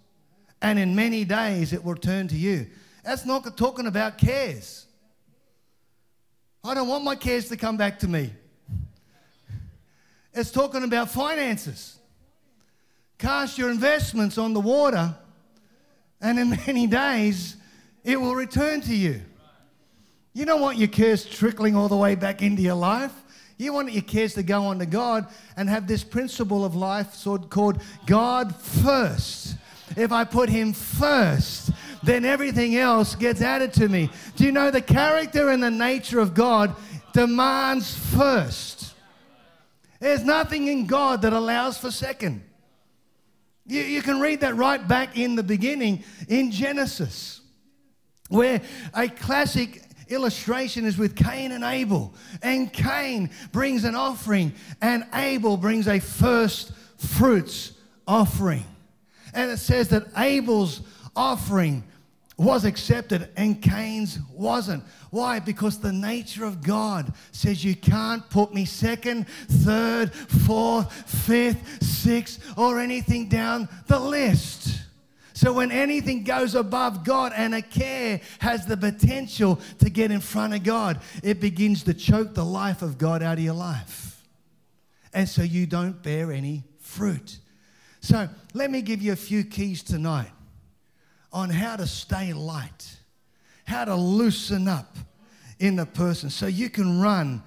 and 0.62 0.78
in 0.78 0.96
many 0.96 1.26
days 1.26 1.74
it 1.74 1.84
will 1.84 1.96
turn 1.96 2.28
to 2.28 2.36
you. 2.36 2.68
That's 3.04 3.26
not 3.26 3.58
talking 3.58 3.88
about 3.88 4.18
cares. 4.18 4.86
I 6.64 6.74
don't 6.74 6.88
want 6.88 7.04
my 7.06 7.16
cares 7.16 7.48
to 7.50 7.58
come 7.58 7.78
back 7.78 8.00
to 8.00 8.08
me. 8.08 8.34
It's 10.40 10.52
talking 10.52 10.86
about 10.86 11.12
finances. 11.12 12.00
Cast 13.18 13.58
your 13.58 13.70
investments 13.70 14.38
on 14.38 14.54
the 14.54 14.62
water, 14.62 15.14
and 16.22 16.40
in 16.40 16.50
many 16.66 16.88
days, 16.88 17.58
it 18.06 18.20
will 18.20 18.36
return 18.36 18.80
to 18.82 18.96
you. 18.96 19.22
You 20.34 20.46
don't 20.46 20.62
want 20.62 20.78
your 20.78 20.88
cares 20.88 21.26
trickling 21.26 21.76
all 21.76 21.90
the 21.90 21.98
way 21.98 22.16
back 22.16 22.42
into 22.42 22.62
your 22.62 22.76
life. 22.76 23.12
You 23.58 23.74
want 23.74 23.92
your 23.92 24.02
cares 24.02 24.36
to 24.36 24.44
go 24.44 24.64
on 24.64 24.80
to 24.80 24.86
God 24.86 25.28
and 25.58 25.68
have 25.68 25.88
this 25.88 26.06
principle 26.06 26.64
of 26.64 26.74
life 26.74 27.22
called 27.50 27.82
God 28.06 28.56
first. 28.56 29.58
If 29.98 30.14
I 30.14 30.24
put 30.24 30.48
Him 30.48 30.72
first, 30.72 31.72
then 32.02 32.24
everything 32.24 32.78
else 32.78 33.14
gets 33.16 33.42
added 33.42 33.74
to 33.74 33.90
me. 33.90 34.10
Do 34.38 34.46
you 34.46 34.54
know 34.54 34.72
the 34.72 34.82
character 34.82 35.50
and 35.50 35.62
the 35.62 35.70
nature 35.70 36.22
of 36.22 36.34
God 36.34 36.74
demands 37.12 37.94
first? 37.94 38.79
There's 40.00 40.24
nothing 40.24 40.68
in 40.68 40.86
God 40.86 41.22
that 41.24 41.34
allows 41.34 41.78
for 41.78 41.92
second. 41.92 42.44
You, 43.66 43.82
you 43.82 44.02
can 44.02 44.20
read 44.20 44.42
that 44.42 44.56
right 44.56 44.86
back 44.86 45.18
in 45.18 45.36
the 45.36 45.44
beginning 45.44 46.04
in 46.28 46.52
Genesis, 46.52 47.42
where 48.30 48.62
a 48.94 49.08
classic 49.08 49.84
illustration 50.08 50.86
is 50.86 50.98
with 50.98 51.16
Cain 51.16 51.52
and 51.52 51.64
Abel. 51.64 52.14
And 52.42 52.72
Cain 52.72 53.30
brings 53.52 53.84
an 53.84 53.96
offering, 53.96 54.54
and 54.82 55.06
Abel 55.14 55.58
brings 55.58 55.88
a 55.88 56.00
first 56.00 56.72
fruits 56.98 57.74
offering. 58.08 58.66
And 59.34 59.52
it 59.52 59.58
says 59.58 59.90
that 59.90 60.08
Abel's 60.18 60.82
offering 61.16 61.84
was 62.40 62.64
accepted 62.64 63.30
and 63.36 63.62
Cain's 63.62 64.18
wasn't. 64.32 64.84
Why? 65.12 65.40
Because 65.40 65.78
the 65.80 65.92
nature 65.92 66.46
of 66.46 66.64
God 66.64 67.14
says 67.34 67.66
you 67.66 67.76
can't 67.76 68.28
put 68.30 68.54
me 68.54 68.64
second, 68.64 69.28
third, 69.28 70.14
fourth, 70.14 70.92
fifth, 71.26 71.84
sixth, 71.84 72.58
or 72.58 72.80
anything 72.80 73.28
down 73.28 73.68
the 73.88 74.00
list. 74.00 74.84
So 75.34 75.52
when 75.52 75.70
anything 75.72 76.24
goes 76.24 76.56
above 76.56 77.04
God 77.04 77.34
and 77.36 77.54
a 77.54 77.62
care 77.62 78.22
has 78.40 78.66
the 78.66 78.78
potential 78.78 79.60
to 79.80 79.90
get 79.90 80.10
in 80.10 80.22
front 80.22 80.54
of 80.54 80.64
God, 80.64 81.02
it 81.22 81.42
begins 81.42 81.84
to 81.84 81.94
choke 81.94 82.34
the 82.34 82.46
life 82.46 82.82
of 82.82 82.98
God 82.98 83.22
out 83.22 83.38
of 83.38 83.44
your 83.44 83.54
life. 83.54 84.26
And 85.14 85.28
so 85.28 85.42
you 85.42 85.66
don't 85.66 86.02
bear 86.02 86.32
any 86.32 86.64
fruit. 86.80 87.40
So 88.00 88.30
let 88.54 88.72
me 88.72 88.82
give 88.82 89.02
you 89.02 89.12
a 89.12 89.18
few 89.18 89.44
keys 89.44 89.84
tonight 89.84 90.32
on 91.32 91.50
how 91.50 91.76
to 91.76 91.88
stay 91.88 92.34
light, 92.34 92.98
how 93.66 93.86
to 93.86 93.96
loosen 93.96 94.68
up 94.68 94.98
in 95.60 95.76
the 95.76 95.86
person 95.86 96.30
so 96.30 96.48
you 96.48 96.70
can 96.70 97.00
run 97.02 97.44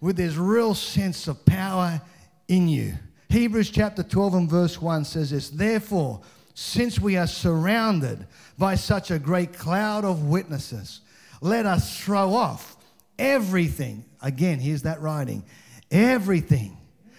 with 0.00 0.16
this 0.16 0.34
real 0.34 0.74
sense 0.74 1.28
of 1.28 1.44
power 1.46 2.00
in 2.48 2.68
you. 2.68 2.94
Hebrews 3.28 3.70
chapter 3.70 4.02
12 4.02 4.34
and 4.34 4.50
verse 4.50 4.80
1 4.80 5.04
says 5.04 5.30
this 5.30 5.48
Therefore, 5.48 6.20
since 6.54 7.00
we 7.00 7.16
are 7.16 7.26
surrounded 7.26 8.26
by 8.58 8.74
such 8.74 9.10
a 9.10 9.18
great 9.18 9.54
cloud 9.54 10.04
of 10.04 10.24
witnesses, 10.24 11.00
let 11.40 11.64
us 11.64 11.98
throw 11.98 12.34
off 12.34 12.76
everything. 13.18 14.04
Again, 14.20 14.58
here's 14.58 14.82
that 14.82 15.00
writing 15.00 15.44
everything 15.90 16.76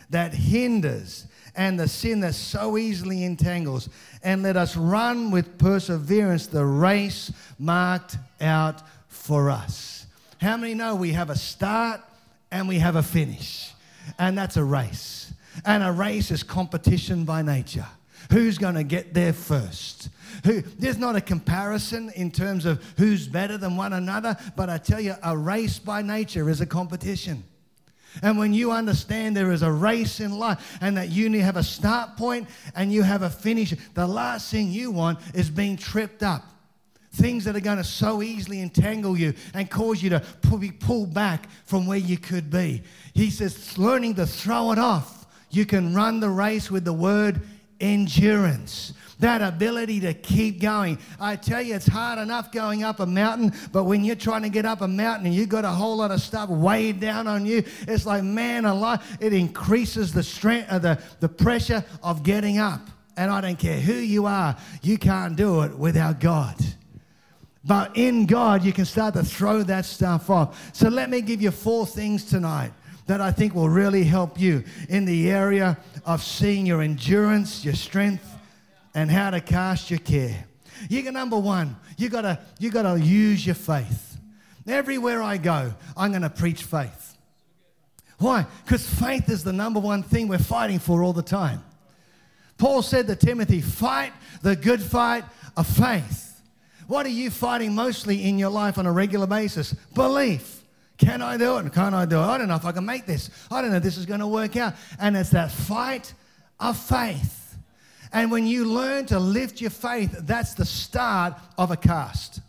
that 0.10 0.34
hinders 0.34 1.28
and 1.56 1.80
the 1.80 1.88
sin 1.88 2.20
that 2.22 2.34
so 2.34 2.78
easily 2.78 3.24
entangles, 3.24 3.90
and 4.24 4.44
let 4.44 4.58
us 4.58 4.76
run 4.76 5.32
with 5.32 5.58
perseverance 5.58 6.48
the 6.48 6.66
race 6.66 7.32
marked 7.60 8.18
out 8.42 8.82
for 9.08 9.50
us. 9.50 10.06
How 10.42 10.58
many 10.58 10.74
know 10.74 10.96
we 10.96 11.14
have 11.14 11.30
a 11.30 11.38
start 11.38 12.02
and 12.52 12.68
we 12.68 12.80
have 12.80 12.96
a 12.96 13.04
finish? 13.04 13.72
And 14.20 14.38
that's 14.38 14.58
a 14.58 14.64
race. 14.64 15.34
And 15.66 15.84
a 15.84 15.92
race 15.92 16.32
is 16.32 16.44
competition 16.44 17.24
by 17.24 17.42
nature. 17.42 17.86
Who's 18.32 18.58
going 18.58 18.76
to 18.76 18.84
get 18.84 19.14
there 19.14 19.34
first? 19.34 20.10
Who, 20.46 20.62
there's 20.62 20.98
not 20.98 21.16
a 21.16 21.22
comparison 21.22 22.10
in 22.16 22.32
terms 22.32 22.66
of 22.66 22.84
who's 22.98 23.28
better 23.28 23.58
than 23.58 23.78
one 23.78 23.94
another, 23.94 24.36
but 24.56 24.70
I 24.70 24.78
tell 24.78 25.00
you, 25.00 25.14
a 25.24 25.38
race 25.38 25.78
by 25.78 26.02
nature 26.02 26.50
is 26.50 26.60
a 26.60 26.66
competition. 26.66 27.44
And 28.22 28.38
when 28.38 28.54
you 28.54 28.72
understand 28.72 29.36
there 29.36 29.52
is 29.52 29.64
a 29.64 29.72
race 29.72 30.20
in 30.20 30.38
life 30.38 30.78
and 30.82 30.96
that 30.98 31.10
you 31.10 31.30
need 31.30 31.40
have 31.40 31.58
a 31.58 31.64
start 31.64 32.16
point 32.18 32.48
and 32.76 32.92
you 32.92 33.04
have 33.04 33.24
a 33.24 33.30
finish, 33.30 33.74
the 33.94 34.08
last 34.08 34.52
thing 34.52 34.72
you 34.72 34.92
want 34.92 35.20
is 35.34 35.50
being 35.50 35.78
tripped 35.78 36.24
up. 36.24 36.44
Things 37.14 37.46
that 37.46 37.56
are 37.56 37.60
going 37.60 37.78
to 37.78 37.84
so 37.84 38.24
easily 38.24 38.62
entangle 38.62 39.18
you 39.18 39.34
and 39.54 39.70
cause 39.70 40.02
you 40.02 40.10
to 40.10 40.24
be 40.60 40.72
pulled 40.72 41.14
back 41.14 41.48
from 41.66 41.86
where 41.86 41.98
you 41.98 42.18
could 42.18 42.50
be. 42.50 42.82
He 43.14 43.30
says, 43.30 43.78
learning 43.78 44.16
to 44.16 44.26
throw 44.26 44.72
it 44.72 44.80
off. 44.80 45.28
You 45.52 45.66
can 45.66 45.94
run 45.94 46.20
the 46.20 46.30
race 46.30 46.72
with 46.72 46.86
the 46.86 46.94
word 46.94 47.42
endurance 47.84 48.94
that 49.20 49.42
ability 49.42 50.02
to 50.02 50.14
keep 50.14 50.60
going. 50.60 50.98
I 51.20 51.36
tell 51.36 51.62
you, 51.62 51.76
it's 51.76 51.88
hard 51.88 52.20
enough 52.20 52.52
going 52.52 52.84
up 52.84 53.00
a 53.00 53.06
mountain, 53.06 53.54
but 53.72 53.86
when 53.86 54.04
you're 54.04 54.16
trying 54.16 54.44
to 54.44 54.50
get 54.50 54.66
up 54.66 54.82
a 54.82 54.88
mountain 54.88 55.26
and 55.28 55.36
you've 55.36 55.50
got 55.50 55.66
a 55.66 55.70
whole 55.70 55.98
lot 55.98 56.12
of 56.12 56.22
stuff 56.22 56.50
weighed 56.50 57.00
down 57.00 57.28
on 57.28 57.46
you, 57.46 57.64
it's 57.88 58.06
like, 58.06 58.24
man 58.24 58.66
alive, 58.66 59.02
it 59.22 59.34
increases 59.34 60.14
the 60.14 60.24
strength, 60.24 60.70
uh, 60.70 60.80
the, 60.80 61.02
the 61.20 61.30
pressure 61.30 61.84
of 62.02 62.24
getting 62.24 62.58
up. 62.58 62.90
And 63.16 63.32
I 63.32 63.42
don't 63.42 63.60
care 63.60 63.80
who 63.80 63.94
you 63.94 64.26
are, 64.26 64.58
you 64.82 64.98
can't 64.98 65.36
do 65.36 65.62
it 65.62 65.78
without 65.78 66.20
God. 66.20 66.56
But 67.64 67.96
in 67.96 68.26
God, 68.26 68.64
you 68.64 68.74
can 68.74 68.84
start 68.84 69.14
to 69.14 69.24
throw 69.24 69.64
that 69.64 69.86
stuff 69.86 70.30
off. 70.30 70.76
So 70.76 70.90
let 70.90 71.10
me 71.10 71.22
give 71.22 71.42
you 71.42 71.52
four 71.52 71.86
things 71.86 72.26
tonight 72.26 72.74
that 73.08 73.22
I 73.22 73.32
think 73.32 73.54
will 73.54 73.70
really 73.70 74.04
help 74.04 74.40
you 74.40 74.64
in 74.90 75.06
the 75.06 75.30
area 75.30 75.78
of 76.06 76.24
seeing 76.24 76.66
your 76.66 76.82
endurance, 76.82 77.66
your 77.66 77.74
strength, 77.74 78.30
and 78.94 79.12
how 79.12 79.30
to 79.32 79.42
cast 79.42 79.90
your 79.90 80.00
care. 80.00 80.46
You 80.90 81.02
got 81.02 81.14
number 81.14 81.38
one, 81.38 81.76
you 81.98 82.10
gotta 82.10 82.40
you 82.60 82.70
gotta 82.70 83.00
use 83.00 83.46
your 83.46 83.56
faith. 83.56 84.18
Everywhere 84.68 85.22
I 85.22 85.38
go, 85.38 85.74
I'm 85.98 86.12
gonna 86.12 86.30
preach 86.30 86.64
faith. 86.64 87.18
Why? 88.20 88.46
Because 88.64 88.88
faith 88.88 89.30
is 89.30 89.44
the 89.44 89.54
number 89.54 89.80
one 89.80 90.04
thing 90.04 90.28
we're 90.28 90.38
fighting 90.38 90.80
for 90.80 91.04
all 91.04 91.14
the 91.14 91.22
time. 91.22 91.64
Paul 92.58 92.82
said 92.82 93.08
to 93.08 93.16
Timothy, 93.16 93.60
fight 93.60 94.14
the 94.42 94.56
good 94.56 94.82
fight 94.82 95.26
of 95.58 95.68
faith. 95.68 96.42
What 96.88 97.06
are 97.06 97.10
you 97.10 97.30
fighting 97.30 97.74
mostly 97.76 98.24
in 98.24 98.38
your 98.38 98.50
life 98.50 98.78
on 98.78 98.86
a 98.86 98.92
regular 98.92 99.28
basis? 99.28 99.74
Belief. 99.94 100.63
Can 101.04 101.22
I 101.22 101.38
do 101.38 101.58
it? 101.58 101.74
Can 101.74 101.94
I 101.94 102.06
do 102.06 102.18
it? 102.18 102.24
I 102.24 102.38
don't 102.38 102.48
know 102.48 102.56
if 102.56 102.66
I 102.66 102.72
can 102.72 102.86
make 102.86 103.06
this. 103.06 103.30
I 103.52 103.62
don't 103.62 103.72
know 103.72 103.78
if 103.78 103.84
this 103.84 103.98
is 103.98 104.06
going 104.06 104.22
to 104.22 104.28
work 104.28 104.56
out. 104.56 104.74
And 105.00 105.18
it's 105.18 105.32
that 105.32 105.52
fight 105.52 106.14
of 106.60 106.78
faith. 106.78 107.58
And 108.12 108.32
when 108.32 108.48
you 108.48 108.66
learn 108.66 109.06
to 109.08 109.20
lift 109.20 109.60
your 109.60 109.72
faith, 109.72 110.16
that's 110.22 110.54
the 110.54 110.66
start 110.66 111.34
of 111.58 111.72
a 111.72 111.78
cast. 111.78 112.40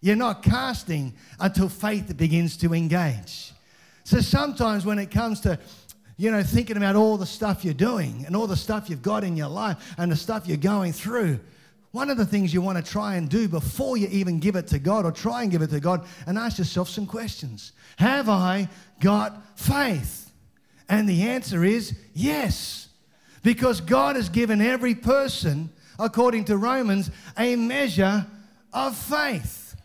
You're 0.00 0.16
not 0.16 0.42
casting 0.42 1.14
until 1.40 1.68
faith 1.68 2.14
begins 2.16 2.56
to 2.58 2.74
engage. 2.74 3.52
So 4.04 4.20
sometimes 4.20 4.84
when 4.84 4.98
it 4.98 5.10
comes 5.10 5.40
to 5.40 5.58
you 6.16 6.30
know, 6.30 6.42
thinking 6.42 6.76
about 6.76 6.94
all 6.94 7.16
the 7.16 7.26
stuff 7.26 7.64
you're 7.64 7.74
doing 7.74 8.24
and 8.26 8.36
all 8.36 8.46
the 8.46 8.56
stuff 8.56 8.88
you've 8.88 9.02
got 9.02 9.24
in 9.24 9.36
your 9.36 9.48
life 9.48 9.94
and 9.98 10.12
the 10.12 10.16
stuff 10.16 10.46
you're 10.46 10.56
going 10.56 10.92
through, 10.92 11.40
one 11.94 12.10
of 12.10 12.16
the 12.16 12.26
things 12.26 12.52
you 12.52 12.60
want 12.60 12.76
to 12.76 12.82
try 12.82 13.14
and 13.14 13.28
do 13.28 13.46
before 13.46 13.96
you 13.96 14.08
even 14.10 14.40
give 14.40 14.56
it 14.56 14.66
to 14.66 14.80
God 14.80 15.04
or 15.04 15.12
try 15.12 15.42
and 15.42 15.52
give 15.52 15.62
it 15.62 15.70
to 15.70 15.78
God 15.78 16.04
and 16.26 16.36
ask 16.36 16.58
yourself 16.58 16.88
some 16.88 17.06
questions. 17.06 17.70
Have 17.98 18.28
I 18.28 18.68
got 18.98 19.40
faith? 19.56 20.32
And 20.88 21.08
the 21.08 21.22
answer 21.22 21.62
is 21.62 21.96
yes. 22.12 22.88
Because 23.44 23.80
God 23.80 24.16
has 24.16 24.28
given 24.28 24.60
every 24.60 24.96
person, 24.96 25.70
according 25.96 26.46
to 26.46 26.56
Romans, 26.56 27.12
a 27.38 27.54
measure 27.54 28.26
of 28.72 28.96
faith. 28.96 29.76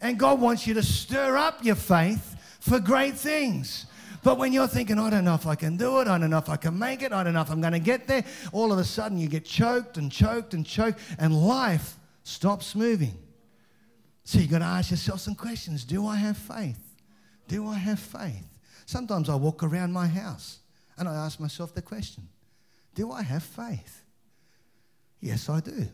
And 0.00 0.18
God 0.18 0.40
wants 0.40 0.66
you 0.66 0.72
to 0.72 0.82
stir 0.82 1.36
up 1.36 1.62
your 1.62 1.74
faith 1.74 2.34
for 2.60 2.80
great 2.80 3.16
things. 3.16 3.84
But 4.22 4.38
when 4.38 4.52
you're 4.52 4.68
thinking, 4.68 4.98
I 4.98 5.10
don't 5.10 5.24
know 5.24 5.34
if 5.34 5.46
I 5.46 5.56
can 5.56 5.76
do 5.76 6.00
it, 6.00 6.06
I 6.06 6.16
don't 6.16 6.30
know 6.30 6.38
if 6.38 6.48
I 6.48 6.56
can 6.56 6.78
make 6.78 7.02
it, 7.02 7.12
I 7.12 7.24
don't 7.24 7.34
know 7.34 7.40
if 7.40 7.50
I'm 7.50 7.60
going 7.60 7.72
to 7.72 7.80
get 7.80 8.06
there, 8.06 8.24
all 8.52 8.72
of 8.72 8.78
a 8.78 8.84
sudden 8.84 9.18
you 9.18 9.28
get 9.28 9.44
choked 9.44 9.96
and 9.96 10.12
choked 10.12 10.54
and 10.54 10.64
choked, 10.64 11.00
and 11.18 11.34
life 11.34 11.96
stops 12.22 12.74
moving. 12.74 13.18
So 14.24 14.38
you've 14.38 14.50
got 14.50 14.60
to 14.60 14.64
ask 14.64 14.92
yourself 14.92 15.20
some 15.20 15.34
questions 15.34 15.84
Do 15.84 16.06
I 16.06 16.16
have 16.16 16.36
faith? 16.36 16.78
Do 17.48 17.66
I 17.66 17.74
have 17.74 17.98
faith? 17.98 18.46
Sometimes 18.86 19.28
I 19.28 19.34
walk 19.34 19.62
around 19.62 19.92
my 19.92 20.06
house 20.06 20.60
and 20.96 21.08
I 21.08 21.14
ask 21.14 21.40
myself 21.40 21.74
the 21.74 21.82
question 21.82 22.28
Do 22.94 23.10
I 23.10 23.22
have 23.22 23.42
faith? 23.42 24.04
Yes, 25.20 25.48
I 25.48 25.60
do. 25.60 25.88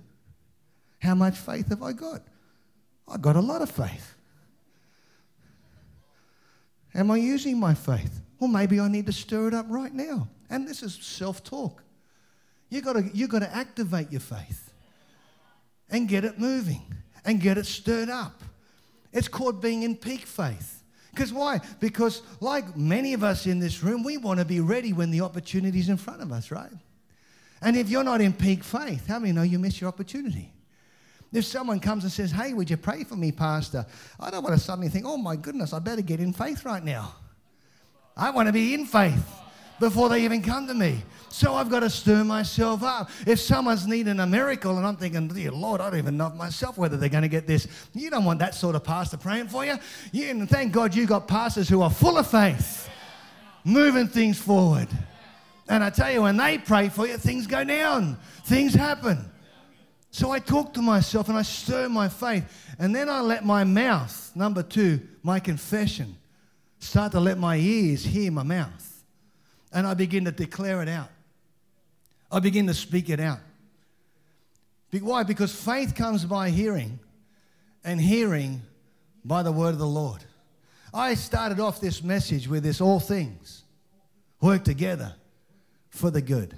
How 0.99 1.15
much 1.15 1.39
faith 1.39 1.69
have 1.69 1.83
I 1.83 1.93
got? 1.93 2.23
I've 3.07 3.23
got 3.23 3.37
a 3.37 3.41
lot 3.41 3.63
of 3.63 3.71
faith. 3.71 4.15
Am 6.95 7.11
I 7.11 7.17
using 7.17 7.59
my 7.59 7.75
faith? 7.75 8.21
Well, 8.39 8.49
maybe 8.49 8.81
I 8.81 8.89
need 8.89 9.07
to 9.07 9.13
stir 9.13 9.49
it 9.49 9.55
up 9.55 9.67
right 9.69 9.93
now. 9.93 10.29
And 10.51 10.67
this 10.67 10.83
is 10.83 10.95
self 10.95 11.45
talk. 11.45 11.83
You've 12.71 12.85
got 12.85 12.95
to, 12.95 13.11
you 13.15 13.29
to 13.29 13.55
activate 13.55 14.11
your 14.11 14.21
faith 14.21 14.73
and 15.91 16.09
get 16.09 16.25
it 16.25 16.39
moving 16.39 16.83
and 17.25 17.41
get 17.41 17.59
it 17.59 17.67
stirred 17.67 18.11
up. 18.11 18.43
It's 19.13 19.29
called 19.29 19.61
being 19.61 19.83
in 19.83 19.97
peak 19.97 20.27
faith. 20.27 20.83
Because 21.11 21.33
why? 21.33 21.61
Because, 21.81 22.23
like 22.41 22.77
many 22.77 23.15
of 23.15 23.25
us 23.25 23.47
in 23.47 23.59
this 23.59 23.83
room, 23.83 24.05
we 24.05 24.19
want 24.19 24.39
to 24.39 24.45
be 24.45 24.61
ready 24.61 24.93
when 24.93 25.11
the 25.11 25.23
opportunity's 25.23 25.89
in 25.89 25.97
front 25.97 26.23
of 26.23 26.31
us, 26.31 26.51
right? 26.51 26.71
And 27.61 27.77
if 27.77 27.89
you're 27.89 28.05
not 28.05 28.21
in 28.21 28.33
peak 28.33 28.63
faith, 28.63 29.07
how 29.09 29.19
many 29.19 29.33
know 29.33 29.43
you 29.43 29.59
miss 29.59 29.81
your 29.81 29.89
opportunity? 29.89 30.53
If 31.33 31.45
someone 31.45 31.81
comes 31.81 32.05
and 32.05 32.13
says, 32.13 32.31
Hey, 32.31 32.55
would 32.55 32.71
you 32.71 32.77
pray 32.77 33.05
for 33.05 33.17
me, 33.17 33.33
Pastor? 33.33 33.85
I 34.19 34.31
don't 34.31 34.43
want 34.43 34.57
to 34.57 34.61
suddenly 34.61 34.89
think, 34.89 35.05
Oh 35.07 35.17
my 35.17 35.37
goodness, 35.37 35.73
I 35.73 35.79
better 35.79 36.03
get 36.03 36.21
in 36.21 36.33
faith 36.33 36.65
right 36.65 36.83
now. 36.83 37.15
I 38.17 38.31
want 38.31 38.47
to 38.47 38.53
be 38.53 38.75
in 38.75 38.87
faith 38.87 39.25
before 39.79 40.09
they 40.09 40.25
even 40.25 40.43
come 40.43 40.67
to 40.67 40.75
me. 40.75 41.03
So 41.29 41.55
I've 41.55 41.71
got 41.71 41.81
to 41.81 41.91
stir 41.91 42.25
myself 42.25 42.83
up. 42.83 43.11
If 43.27 43.39
someone's 43.39 43.87
needing 43.87 44.19
a 44.19 44.27
miracle 44.27 44.77
and 44.77 44.87
I'm 44.87 44.97
thinking, 44.97 45.29
dear 45.29 45.53
Lord, 45.53 45.81
I 45.81 45.91
don't 45.91 45.99
even 45.99 46.17
know 46.17 46.31
myself 46.31 46.79
whether 46.79 46.97
they're 46.97 47.09
going 47.09 47.23
to 47.23 47.29
get 47.29 47.47
this. 47.47 47.69
You 47.95 48.11
don't 48.11 48.25
want 48.25 48.41
that 48.41 48.55
sort 48.55 48.75
of 48.75 48.83
pastor 48.83 49.19
praying 49.19 49.49
for 49.49 49.65
you. 49.65 49.79
you 50.11 50.31
and 50.31 50.49
thank 50.49 50.73
God 50.73 50.95
you 50.95 51.07
got 51.07 51.29
pastors 51.29 51.69
who 51.69 51.83
are 51.83 51.91
full 51.91 52.19
of 52.19 52.29
faith, 52.29 52.89
moving 53.65 54.09
things 54.09 54.39
forward. 54.39 54.89
And 55.69 55.85
I 55.85 55.91
tell 55.91 56.11
you, 56.11 56.23
when 56.23 56.39
they 56.39 56.59
pray 56.59 56.89
for 56.89 57.07
you, 57.07 57.19
things 57.19 57.47
go 57.47 57.63
down, 57.63 58.17
things 58.45 58.73
happen. 58.75 59.31
So 60.19 60.33
I 60.33 60.41
talk 60.41 60.75
to 60.75 60.83
myself 60.83 61.29
and 61.29 61.39
I 61.39 61.43
stir 61.43 61.89
my 61.89 62.09
faith. 62.09 62.45
And 62.81 62.93
then 62.93 63.09
I 63.09 63.21
let 63.21 63.45
my 63.45 63.63
mouth, 63.63 64.33
number 64.35 64.65
two, 64.65 65.01
my 65.23 65.39
confession, 65.39 66.17
start 66.81 67.13
to 67.13 67.21
let 67.21 67.39
my 67.39 67.55
ears 67.55 68.03
hear 68.03 68.33
my 68.33 68.43
mouth. 68.43 69.05
And 69.73 69.87
I 69.87 69.95
begin 69.95 70.25
to 70.25 70.33
declare 70.33 70.83
it 70.83 70.89
out. 70.89 71.11
I 72.33 72.41
begin 72.41 72.67
to 72.67 72.75
speak 72.75 73.11
it 73.11 73.21
out. 73.21 73.39
Why? 74.91 75.23
Because 75.23 75.55
faith 75.55 75.95
comes 75.95 76.25
by 76.25 76.51
hearing, 76.51 76.99
and 77.85 78.01
hearing 78.01 78.63
by 79.25 79.45
the 79.45 79.53
word 79.53 79.71
of 79.71 79.79
the 79.79 79.87
Lord. 79.87 80.25
I 80.93 81.15
started 81.15 81.61
off 81.61 81.81
this 81.81 82.03
message 82.03 82.49
with 82.49 82.65
this 82.65 82.81
all 82.81 82.99
things 82.99 83.63
work 84.41 84.65
together 84.65 85.15
for 85.91 86.11
the 86.11 86.23
good. 86.23 86.57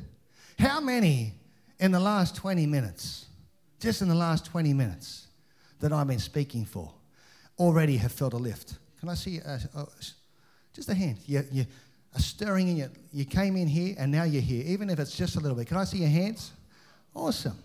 How 0.58 0.80
many 0.80 1.34
in 1.78 1.90
the 1.90 2.00
last 2.00 2.36
20 2.36 2.64
minutes, 2.64 3.26
just 3.80 4.02
in 4.02 4.08
the 4.08 4.14
last 4.14 4.46
20 4.46 4.72
minutes 4.74 5.26
that 5.80 5.92
I've 5.92 6.06
been 6.06 6.18
speaking 6.18 6.64
for, 6.64 6.92
already 7.58 7.96
have 7.96 8.12
felt 8.12 8.34
a 8.34 8.36
lift? 8.36 8.74
Can 9.00 9.08
I 9.08 9.14
see 9.14 9.40
just 10.74 10.88
a 10.88 10.94
hand? 10.94 11.18
You, 11.26 11.44
you, 11.50 11.66
a 12.14 12.20
stirring 12.20 12.68
in 12.68 12.76
you. 12.76 12.90
You 13.12 13.24
came 13.24 13.56
in 13.56 13.66
here 13.68 13.94
and 13.98 14.12
now 14.12 14.24
you're 14.24 14.42
here, 14.42 14.64
even 14.66 14.90
if 14.90 14.98
it's 14.98 15.16
just 15.16 15.36
a 15.36 15.40
little 15.40 15.56
bit. 15.56 15.66
Can 15.66 15.76
I 15.76 15.84
see 15.84 15.98
your 15.98 16.08
hands? 16.08 16.52
Awesome. 17.14 17.58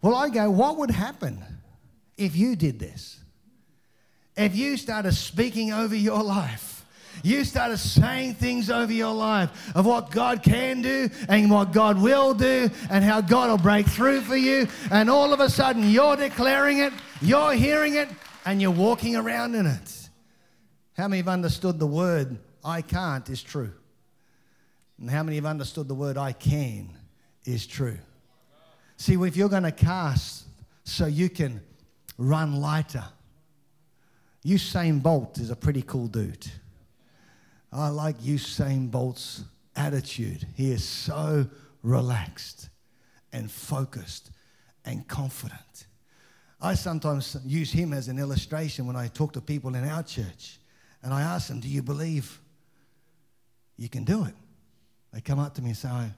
Well, 0.00 0.14
I 0.14 0.28
go, 0.28 0.50
what 0.50 0.78
would 0.78 0.90
happen 0.90 1.42
if 2.16 2.34
you 2.34 2.56
did 2.56 2.78
this? 2.78 3.20
If 4.36 4.56
you 4.56 4.76
started 4.76 5.12
speaking 5.12 5.72
over 5.72 5.94
your 5.94 6.22
life, 6.22 6.71
you 7.22 7.44
started 7.44 7.78
saying 7.78 8.34
things 8.34 8.70
over 8.70 8.92
your 8.92 9.14
life 9.14 9.74
of 9.76 9.86
what 9.86 10.10
God 10.10 10.42
can 10.42 10.82
do 10.82 11.08
and 11.28 11.50
what 11.50 11.72
God 11.72 12.00
will 12.00 12.34
do 12.34 12.70
and 12.90 13.04
how 13.04 13.20
God 13.20 13.50
will 13.50 13.58
break 13.58 13.86
through 13.86 14.22
for 14.22 14.36
you, 14.36 14.66
and 14.90 15.08
all 15.08 15.32
of 15.32 15.40
a 15.40 15.48
sudden 15.48 15.88
you're 15.88 16.16
declaring 16.16 16.78
it, 16.78 16.92
you're 17.20 17.52
hearing 17.52 17.94
it, 17.94 18.08
and 18.44 18.60
you're 18.60 18.70
walking 18.70 19.16
around 19.16 19.54
in 19.54 19.66
it. 19.66 20.08
How 20.96 21.08
many 21.08 21.18
have 21.18 21.28
understood 21.28 21.78
the 21.78 21.86
word 21.86 22.38
I 22.64 22.82
can't 22.82 23.28
is 23.28 23.42
true. 23.42 23.72
And 24.98 25.10
how 25.10 25.22
many 25.22 25.36
have 25.36 25.46
understood 25.46 25.88
the 25.88 25.94
word 25.94 26.16
I 26.16 26.32
can 26.32 26.90
is 27.44 27.66
true? 27.66 27.98
See, 28.96 29.14
if 29.14 29.36
you're 29.36 29.48
going 29.48 29.64
to 29.64 29.72
cast 29.72 30.44
so 30.84 31.06
you 31.06 31.28
can 31.28 31.60
run 32.18 32.60
lighter, 32.60 33.04
Usain 34.44 35.02
Bolt 35.02 35.38
is 35.38 35.50
a 35.50 35.56
pretty 35.56 35.82
cool 35.82 36.06
dude. 36.06 36.46
I 37.72 37.88
like 37.88 38.18
Usain 38.20 38.90
Bolt's 38.90 39.44
attitude. 39.74 40.46
He 40.54 40.70
is 40.70 40.84
so 40.84 41.46
relaxed 41.82 42.68
and 43.32 43.50
focused 43.50 44.30
and 44.84 45.06
confident. 45.08 45.86
I 46.60 46.74
sometimes 46.74 47.36
use 47.44 47.72
him 47.72 47.92
as 47.92 48.08
an 48.08 48.18
illustration 48.18 48.86
when 48.86 48.94
I 48.94 49.08
talk 49.08 49.32
to 49.32 49.40
people 49.40 49.74
in 49.74 49.88
our 49.88 50.02
church. 50.02 50.58
And 51.02 51.12
I 51.12 51.22
ask 51.22 51.48
them, 51.48 51.60
Do 51.60 51.68
you 51.68 51.82
believe 51.82 52.40
you 53.76 53.88
can 53.88 54.04
do 54.04 54.24
it. 54.24 54.34
They 55.12 55.20
come 55.20 55.38
up 55.38 55.54
to 55.54 55.62
me 55.62 55.70
and 55.70 55.76
say, 55.76 55.88
I, 55.88 56.14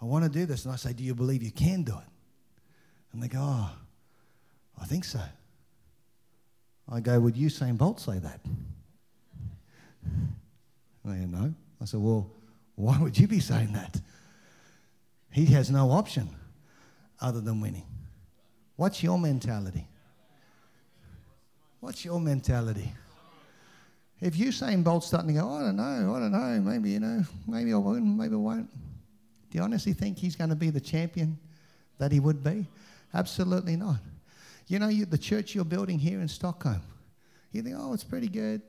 I 0.00 0.04
want 0.04 0.24
to 0.24 0.30
do 0.30 0.44
this. 0.44 0.64
And 0.64 0.74
I 0.74 0.76
say, 0.76 0.92
Do 0.92 1.02
you 1.02 1.14
believe 1.14 1.42
you 1.42 1.52
can 1.52 1.84
do 1.84 1.92
it? 1.92 2.08
And 3.12 3.22
they 3.22 3.28
go, 3.28 3.38
Oh, 3.40 3.70
I 4.80 4.84
think 4.84 5.04
so. 5.04 5.20
I 6.90 7.00
go, 7.00 7.18
Would 7.20 7.36
Usain 7.36 7.78
Bolt 7.78 8.00
say 8.00 8.18
that? 8.18 8.40
Go, 11.04 11.12
No. 11.12 11.54
I 11.80 11.84
said, 11.84 12.00
Well, 12.00 12.30
why 12.74 12.98
would 12.98 13.18
you 13.18 13.26
be 13.26 13.40
saying 13.40 13.72
that? 13.72 14.00
He 15.30 15.46
has 15.46 15.70
no 15.70 15.90
option 15.90 16.28
other 17.20 17.40
than 17.40 17.60
winning. 17.60 17.86
What's 18.76 19.02
your 19.02 19.18
mentality? 19.18 19.86
What's 21.80 22.04
your 22.04 22.20
mentality? 22.20 22.92
If 24.20 24.36
Usain 24.36 24.84
Bolt's 24.84 25.08
starting 25.08 25.34
to 25.34 25.40
go, 25.40 25.48
I 25.52 25.62
don't 25.62 25.76
know, 25.76 26.14
I 26.14 26.20
don't 26.20 26.30
know, 26.30 26.60
maybe, 26.60 26.90
you 26.90 27.00
know, 27.00 27.24
maybe 27.46 27.72
I 27.72 27.76
won't, 27.76 28.04
maybe 28.04 28.34
I 28.34 28.38
won't. 28.38 28.70
Do 29.50 29.58
you 29.58 29.64
honestly 29.64 29.92
think 29.92 30.16
he's 30.16 30.36
going 30.36 30.50
to 30.50 30.56
be 30.56 30.70
the 30.70 30.80
champion 30.80 31.38
that 31.98 32.12
he 32.12 32.20
would 32.20 32.44
be? 32.44 32.66
Absolutely 33.12 33.74
not. 33.76 33.98
You 34.68 34.78
know, 34.78 34.88
you, 34.88 35.06
the 35.06 35.18
church 35.18 35.54
you're 35.54 35.64
building 35.64 35.98
here 35.98 36.20
in 36.20 36.28
Stockholm, 36.28 36.80
you 37.50 37.62
think, 37.62 37.74
oh, 37.78 37.92
it's 37.92 38.04
pretty 38.04 38.28
good. 38.28 38.62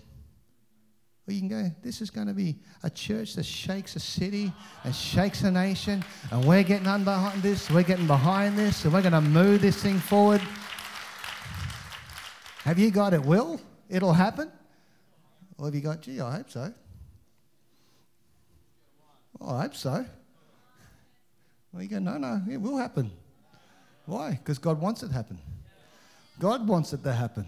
Or 1.28 1.34
you 1.34 1.40
can 1.40 1.48
go, 1.48 1.72
this 1.82 2.02
is 2.02 2.10
going 2.10 2.28
to 2.28 2.34
be 2.34 2.58
a 2.84 2.90
church 2.90 3.36
that 3.36 3.46
shakes 3.46 3.96
a 3.96 4.00
city 4.00 4.52
and 4.84 4.94
shakes 4.94 5.44
a 5.44 5.52
nation, 5.52 6.04
and 6.32 6.44
we're 6.44 6.64
getting 6.64 6.88
on 6.88 7.06
behind 7.06 7.42
this, 7.42 7.70
we're 7.72 7.84
getting 7.84 8.08
behind 8.08 8.58
this, 8.58 8.84
and 8.84 8.94
we're 8.94 9.02
going 9.02 9.14
to 9.14 9.22
move 9.22 9.62
this 9.62 9.82
thing 9.82 10.00
forward. 10.00 10.42
Have 12.66 12.78
you 12.78 12.92
got 12.92 13.14
it 13.14 13.24
will? 13.24 13.62
It'll 13.90 14.14
happen. 14.14 14.52
Or 15.58 15.66
have 15.66 15.76
you 15.76 15.82
got, 15.82 16.02
gee, 16.02 16.20
I 16.20 16.38
hope 16.38 16.50
so? 16.50 16.74
I 19.46 19.62
hope 19.62 19.76
so. 19.76 20.06
Well, 21.72 21.84
you 21.84 21.90
go, 21.90 22.00
no, 22.00 22.18
no, 22.18 22.42
it 22.52 22.58
will 22.58 22.78
happen. 22.78 23.12
Why? 24.06 24.32
Because 24.32 24.58
God 24.58 24.82
wants 24.82 25.04
it 25.04 25.08
to 25.08 25.14
happen. 25.14 25.40
God 26.38 26.68
wants 26.68 26.92
it 26.92 27.04
to 27.04 27.14
happen. 27.14 27.46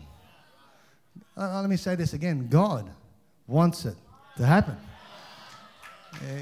Uh, 1.36 1.60
let 1.60 1.70
me 1.70 1.76
say 1.76 1.96
this 1.96 2.14
again 2.14 2.48
God 2.50 2.90
wants 3.48 3.86
it 3.86 3.96
to 4.38 4.46
happen. 4.46 4.78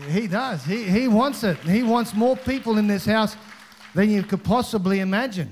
He 0.09 0.27
does. 0.27 0.63
He, 0.63 0.83
he 0.83 1.07
wants 1.07 1.43
it. 1.43 1.57
He 1.59 1.83
wants 1.83 2.13
more 2.13 2.37
people 2.37 2.77
in 2.77 2.87
this 2.87 3.05
house 3.05 3.35
than 3.95 4.09
you 4.09 4.23
could 4.23 4.43
possibly 4.43 4.99
imagine. 4.99 5.51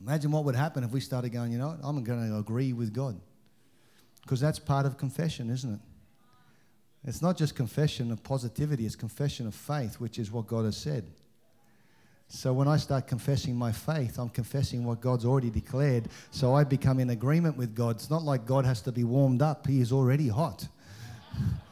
Imagine 0.00 0.30
what 0.30 0.44
would 0.44 0.56
happen 0.56 0.84
if 0.84 0.90
we 0.90 1.00
started 1.00 1.30
going, 1.30 1.52
you 1.52 1.58
know 1.58 1.68
what, 1.68 1.78
I'm 1.82 2.02
going 2.02 2.28
to 2.28 2.38
agree 2.38 2.72
with 2.72 2.92
God. 2.92 3.20
Because 4.22 4.40
that's 4.40 4.58
part 4.58 4.86
of 4.86 4.96
confession, 4.96 5.50
isn't 5.50 5.74
it? 5.74 5.80
It's 7.04 7.22
not 7.22 7.36
just 7.36 7.54
confession 7.54 8.12
of 8.12 8.22
positivity, 8.22 8.84
it's 8.84 8.96
confession 8.96 9.46
of 9.46 9.54
faith, 9.54 10.00
which 10.00 10.18
is 10.18 10.30
what 10.30 10.46
God 10.46 10.64
has 10.66 10.76
said. 10.76 11.06
So 12.32 12.52
when 12.52 12.68
I 12.68 12.76
start 12.76 13.08
confessing 13.08 13.56
my 13.56 13.72
faith, 13.72 14.16
I'm 14.16 14.28
confessing 14.28 14.84
what 14.84 15.00
God's 15.00 15.24
already 15.24 15.50
declared. 15.50 16.08
So 16.30 16.54
I 16.54 16.62
become 16.62 17.00
in 17.00 17.10
agreement 17.10 17.56
with 17.56 17.74
God. 17.74 17.96
It's 17.96 18.08
not 18.08 18.22
like 18.22 18.46
God 18.46 18.64
has 18.64 18.80
to 18.82 18.92
be 18.92 19.02
warmed 19.02 19.42
up, 19.42 19.66
He 19.66 19.80
is 19.80 19.90
already 19.90 20.28
hot 20.28 20.66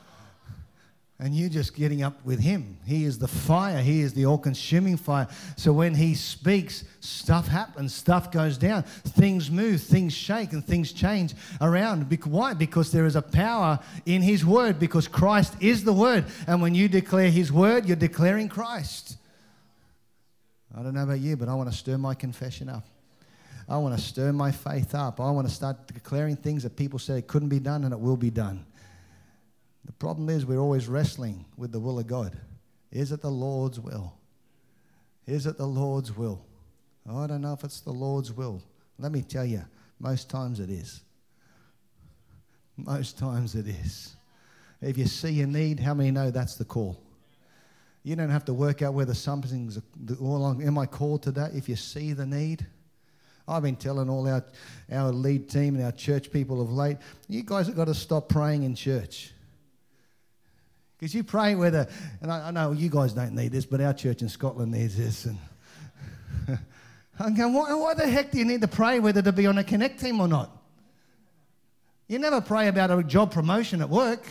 and 1.20 1.34
you're 1.34 1.48
just 1.48 1.74
getting 1.74 2.02
up 2.02 2.24
with 2.24 2.40
him. 2.40 2.78
He 2.86 3.04
is 3.04 3.18
the 3.18 3.28
fire, 3.28 3.82
he 3.82 4.00
is 4.00 4.14
the 4.14 4.26
all 4.26 4.38
consuming 4.38 4.96
fire. 4.96 5.28
So 5.56 5.72
when 5.72 5.94
he 5.94 6.14
speaks, 6.14 6.84
stuff 7.00 7.48
happens, 7.48 7.94
stuff 7.94 8.30
goes 8.30 8.56
down, 8.56 8.84
things 8.84 9.50
move, 9.50 9.82
things 9.82 10.12
shake, 10.12 10.52
and 10.52 10.64
things 10.64 10.92
change 10.92 11.34
around. 11.60 12.10
Why? 12.24 12.54
Because 12.54 12.92
there 12.92 13.06
is 13.06 13.16
a 13.16 13.22
power 13.22 13.80
in 14.06 14.22
his 14.22 14.44
word, 14.46 14.78
because 14.78 15.08
Christ 15.08 15.54
is 15.60 15.84
the 15.84 15.92
word. 15.92 16.24
And 16.46 16.62
when 16.62 16.74
you 16.74 16.88
declare 16.88 17.30
his 17.30 17.52
word, 17.52 17.86
you're 17.86 17.96
declaring 17.96 18.48
Christ. 18.48 19.17
I 20.76 20.83
don't 20.83 20.94
know 20.94 21.02
about 21.02 21.20
you, 21.20 21.37
but 21.37 21.48
I 21.48 21.54
want 21.54 21.70
to 21.70 21.76
stir 21.76 21.98
my 21.98 22.14
confession 22.14 22.68
up. 22.68 22.87
I 23.68 23.76
want 23.78 23.98
to 23.98 24.02
stir 24.02 24.33
my 24.33 24.50
faith 24.50 24.94
up. 24.94 25.20
I 25.20 25.31
want 25.31 25.46
to 25.46 25.54
start 25.54 25.87
declaring 25.88 26.37
things 26.37 26.62
that 26.62 26.76
people 26.76 26.98
said 26.98 27.18
it 27.18 27.26
couldn't 27.26 27.48
be 27.48 27.61
done 27.61 27.85
and 27.85 27.92
it 27.92 28.00
will 28.00 28.16
be 28.16 28.31
done. 28.31 28.64
The 29.85 29.92
problem 29.92 30.28
is 30.28 30.46
we're 30.46 30.59
always 30.59 30.88
wrestling 30.88 31.44
with 31.57 31.72
the 31.72 31.81
will 31.81 31.98
of 31.98 32.07
God. 32.07 32.38
Is 32.90 33.12
it 33.12 33.20
the 33.20 33.31
Lord's 33.31 33.78
will? 33.78 34.14
Is 35.26 35.46
it 35.46 35.59
the 35.59 35.66
Lord's 35.66 36.16
will? 36.16 36.44
I 37.11 37.26
don't 37.26 37.42
know 37.42 37.52
if 37.52 37.64
it's 37.64 37.81
the 37.81 37.92
Lord's 37.92 38.33
will. 38.33 38.62
Let 38.98 39.12
me 39.12 39.22
tell 39.22 39.44
you, 39.44 39.62
most 39.98 40.28
times 40.31 40.61
it 40.61 40.70
is. 40.70 41.02
Most 42.76 43.18
times 43.18 43.54
it 43.54 43.66
is. 43.66 44.14
If 44.81 44.96
you 44.96 45.07
see 45.07 45.40
a 45.40 45.46
need, 45.46 45.81
how 45.81 45.94
many 45.94 46.11
know 46.11 46.31
that's 46.31 46.54
the 46.54 46.64
call? 46.64 47.02
You 48.02 48.16
don't 48.16 48.30
have 48.30 48.44
to 48.46 48.54
work 48.54 48.82
out 48.82 48.94
whether 48.94 49.14
something's, 49.14 49.78
all 50.20 50.37
along. 50.37 50.62
am 50.62 50.78
I 50.78 50.87
called 50.87 51.22
to 51.24 51.32
that? 51.32 51.54
If 51.54 51.68
you 51.68 51.76
see 51.76 52.12
the 52.12 52.26
need, 52.26 52.66
I've 53.46 53.62
been 53.62 53.76
telling 53.76 54.08
all 54.08 54.28
our, 54.28 54.44
our 54.92 55.11
lead 55.11 55.48
team 55.48 55.74
and 55.74 55.84
our 55.84 55.92
church 55.92 56.30
people 56.30 56.61
of 56.61 56.70
late, 56.70 56.98
you 57.28 57.42
guys 57.42 57.66
have 57.66 57.76
got 57.76 57.87
to 57.87 57.94
stop 57.94 58.28
praying 58.28 58.62
in 58.62 58.74
church. 58.74 59.32
Because 60.98 61.14
you 61.14 61.22
pray 61.22 61.54
whether, 61.54 61.87
and 62.20 62.30
I, 62.30 62.48
I, 62.48 62.50
know 62.50 62.72
you 62.72 62.88
guys 62.88 63.12
don't 63.12 63.34
need 63.34 63.52
this, 63.52 63.64
but 63.64 63.80
our 63.80 63.94
church 63.94 64.20
in 64.20 64.28
Scotland 64.28 64.72
needs 64.72 64.96
this. 64.96 65.26
And 65.26 65.38
I'm 67.20 67.34
going, 67.34 67.54
why, 67.54 67.72
why 67.74 67.94
the 67.94 68.06
heck 68.06 68.32
do 68.32 68.38
you 68.38 68.44
need 68.44 68.61
to 68.62 68.68
pray 68.68 68.98
whether 68.98 69.22
to 69.22 69.32
be 69.32 69.46
on 69.46 69.58
a 69.58 69.64
Connect 69.64 70.00
team 70.00 70.20
or 70.20 70.28
not? 70.28 70.50
You 72.08 72.18
never 72.18 72.40
pray 72.40 72.68
about 72.68 72.90
a 72.90 73.02
job 73.02 73.32
promotion 73.32 73.80
at 73.80 73.88
work. 73.88 74.26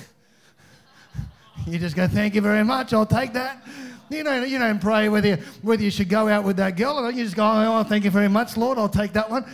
You 1.65 1.79
just 1.79 1.95
go, 1.95 2.07
thank 2.07 2.35
you 2.35 2.41
very 2.41 2.63
much, 2.63 2.93
I'll 2.93 3.05
take 3.05 3.33
that. 3.33 3.63
You 4.09 4.23
don't, 4.23 4.47
you 4.47 4.57
don't 4.57 4.79
pray 4.79 5.09
whether 5.09 5.27
you, 5.27 5.37
whether 5.61 5.83
you 5.83 5.91
should 5.91 6.07
go 6.07 6.29
out 6.29 6.45
with 6.45 6.57
that 6.57 6.77
girl 6.77 6.97
or 6.97 7.01
not. 7.03 7.15
You 7.15 7.23
just 7.23 7.35
go, 7.35 7.43
oh, 7.43 7.79
oh 7.79 7.83
thank 7.83 8.05
you 8.05 8.11
very 8.11 8.29
much, 8.29 8.55
Lord, 8.55 8.77
I'll 8.77 8.87
take 8.87 9.13
that 9.13 9.29
one. 9.29 9.45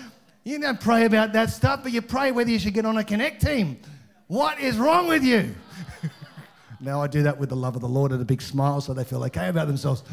You 0.44 0.60
don't 0.60 0.80
pray 0.80 1.06
about 1.06 1.34
that 1.34 1.50
stuff, 1.50 1.82
but 1.84 1.92
you 1.92 2.02
pray 2.02 2.32
whether 2.32 2.52
you 2.52 2.60
should 2.60 2.74
get 2.74 2.86
on 2.86 2.98
a 2.98 3.04
Connect 3.04 3.42
team. 3.42 3.80
What 4.28 4.60
is 4.60 4.78
wrong 4.78 5.08
with 5.08 5.24
you? 5.24 5.56
now 6.80 7.02
I 7.02 7.08
do 7.08 7.24
that 7.24 7.38
with 7.38 7.50
the 7.50 7.56
love 7.56 7.76
of 7.76 7.82
the 7.82 7.88
Lord 7.88 8.12
and 8.12 8.22
a 8.22 8.26
big 8.26 8.42
smile 8.42 8.82
so 8.82 8.94
they 8.94 9.04
feel 9.04 9.24
okay 9.26 9.48
about 9.48 9.68
themselves. 9.68 10.04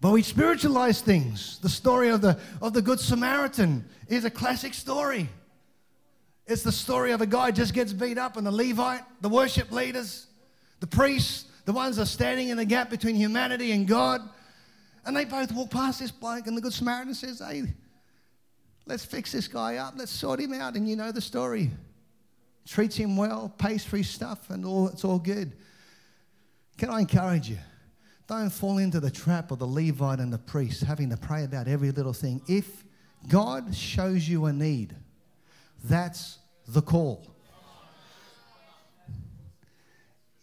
But 0.00 0.12
we 0.12 0.22
spiritualize 0.22 1.00
things. 1.00 1.58
The 1.58 1.68
story 1.68 2.08
of 2.10 2.20
the, 2.20 2.38
of 2.62 2.72
the 2.72 2.80
Good 2.80 3.00
Samaritan 3.00 3.84
is 4.06 4.24
a 4.24 4.30
classic 4.30 4.72
story. 4.72 5.28
It's 6.48 6.62
the 6.62 6.72
story 6.72 7.12
of 7.12 7.20
a 7.20 7.26
guy 7.26 7.50
just 7.50 7.74
gets 7.74 7.92
beat 7.92 8.16
up, 8.16 8.38
and 8.38 8.46
the 8.46 8.50
Levite, 8.50 9.02
the 9.20 9.28
worship 9.28 9.70
leaders, 9.70 10.26
the 10.80 10.86
priests, 10.86 11.44
the 11.66 11.72
ones 11.72 11.96
that 11.96 12.02
are 12.02 12.06
standing 12.06 12.48
in 12.48 12.56
the 12.56 12.64
gap 12.64 12.88
between 12.88 13.16
humanity 13.16 13.72
and 13.72 13.86
God, 13.86 14.22
and 15.04 15.14
they 15.14 15.26
both 15.26 15.52
walk 15.52 15.70
past 15.70 16.00
this 16.00 16.10
bloke, 16.10 16.46
and 16.46 16.56
the 16.56 16.62
Good 16.62 16.72
Samaritan 16.72 17.12
says, 17.12 17.40
Hey, 17.46 17.64
let's 18.86 19.04
fix 19.04 19.30
this 19.30 19.46
guy 19.46 19.76
up, 19.76 19.94
let's 19.98 20.10
sort 20.10 20.40
him 20.40 20.54
out, 20.54 20.74
and 20.74 20.88
you 20.88 20.96
know 20.96 21.12
the 21.12 21.20
story. 21.20 21.70
Treats 22.66 22.96
him 22.96 23.16
well, 23.16 23.52
pays 23.58 23.84
for 23.84 23.98
his 23.98 24.08
stuff, 24.08 24.48
and 24.48 24.64
all, 24.64 24.88
it's 24.88 25.04
all 25.04 25.18
good. 25.18 25.52
Can 26.78 26.88
I 26.88 27.00
encourage 27.00 27.50
you? 27.50 27.58
Don't 28.26 28.50
fall 28.50 28.78
into 28.78 29.00
the 29.00 29.10
trap 29.10 29.50
of 29.50 29.58
the 29.58 29.66
Levite 29.66 30.20
and 30.20 30.32
the 30.32 30.38
priest 30.38 30.82
having 30.82 31.10
to 31.10 31.16
pray 31.18 31.44
about 31.44 31.68
every 31.68 31.90
little 31.90 32.12
thing. 32.14 32.40
If 32.48 32.84
God 33.26 33.74
shows 33.74 34.26
you 34.26 34.46
a 34.46 34.52
need, 34.52 34.94
that's 35.84 36.38
the 36.66 36.82
call. 36.82 37.26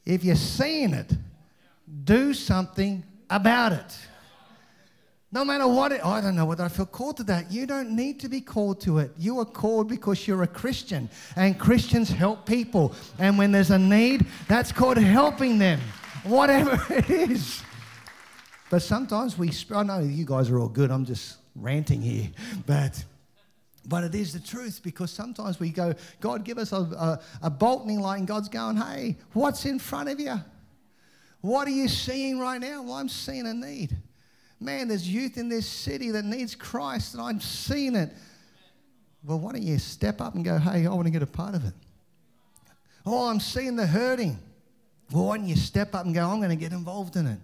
If 0.05 0.23
you're 0.23 0.35
seeing 0.35 0.93
it, 0.93 1.11
do 2.03 2.33
something 2.33 3.03
about 3.29 3.73
it. 3.73 3.97
No 5.31 5.43
matter 5.43 5.67
what 5.67 5.91
it, 5.91 6.05
I 6.05 6.21
don't 6.21 6.35
know 6.35 6.45
whether 6.45 6.63
I 6.63 6.69
feel 6.69 6.85
called 6.85 7.17
to 7.17 7.23
that. 7.23 7.51
You 7.51 7.65
don't 7.65 7.93
need 7.93 8.19
to 8.21 8.29
be 8.29 8.39
called 8.39 8.79
to 8.81 8.99
it. 8.99 9.11
You 9.17 9.39
are 9.39 9.45
called 9.45 9.89
because 9.89 10.25
you're 10.27 10.43
a 10.43 10.47
Christian, 10.47 11.09
and 11.35 11.59
Christians 11.59 12.09
help 12.09 12.45
people. 12.45 12.93
And 13.19 13.37
when 13.37 13.51
there's 13.51 13.71
a 13.71 13.79
need, 13.79 14.25
that's 14.47 14.71
called 14.71 14.97
helping 14.97 15.57
them, 15.57 15.81
whatever 16.23 16.81
it 16.93 17.09
is. 17.09 17.61
But 18.69 18.81
sometimes 18.81 19.37
we, 19.37 19.51
I 19.73 19.83
know 19.83 19.99
you 19.99 20.25
guys 20.25 20.49
are 20.49 20.59
all 20.59 20.69
good. 20.69 20.89
I'm 20.89 21.05
just 21.05 21.37
ranting 21.55 22.01
here, 22.01 22.29
but 22.65 23.03
but 23.87 24.03
it 24.03 24.15
is 24.15 24.33
the 24.33 24.39
truth 24.39 24.81
because 24.83 25.11
sometimes 25.11 25.59
we 25.59 25.69
go, 25.69 25.93
God, 26.19 26.43
give 26.43 26.57
us 26.57 26.71
a, 26.71 26.77
a, 26.77 27.19
a 27.43 27.49
bolting 27.49 27.99
light, 27.99 28.19
and 28.19 28.27
God's 28.27 28.49
going, 28.49 28.77
hey, 28.77 29.17
what's 29.33 29.65
in 29.65 29.79
front 29.79 30.09
of 30.09 30.19
you? 30.19 30.35
What 31.41 31.67
are 31.67 31.71
you 31.71 31.87
seeing 31.87 32.39
right 32.39 32.59
now? 32.59 32.81
Well, 32.83 32.93
I'm 32.93 33.09
seeing 33.09 33.45
a 33.45 33.53
need. 33.53 33.95
Man, 34.59 34.87
there's 34.87 35.07
youth 35.07 35.37
in 35.37 35.49
this 35.49 35.67
city 35.67 36.11
that 36.11 36.25
needs 36.25 36.55
Christ, 36.55 37.13
and 37.13 37.21
I'm 37.21 37.39
seeing 37.39 37.95
it. 37.95 38.11
Well, 39.23 39.39
why 39.39 39.51
don't 39.53 39.63
you 39.63 39.77
step 39.77 40.21
up 40.21 40.35
and 40.35 40.43
go, 40.43 40.57
hey, 40.57 40.85
I 40.87 40.89
want 40.89 41.05
to 41.05 41.11
get 41.11 41.21
a 41.21 41.27
part 41.27 41.55
of 41.55 41.65
it? 41.65 41.73
Oh, 43.05 43.27
I'm 43.27 43.39
seeing 43.39 43.75
the 43.75 43.85
hurting. 43.85 44.39
Well, 45.11 45.25
why 45.25 45.37
don't 45.37 45.47
you 45.47 45.55
step 45.55 45.93
up 45.93 46.05
and 46.05 46.15
go, 46.15 46.27
I'm 46.27 46.37
going 46.37 46.49
to 46.49 46.55
get 46.55 46.71
involved 46.71 47.15
in 47.15 47.27
it? 47.27 47.39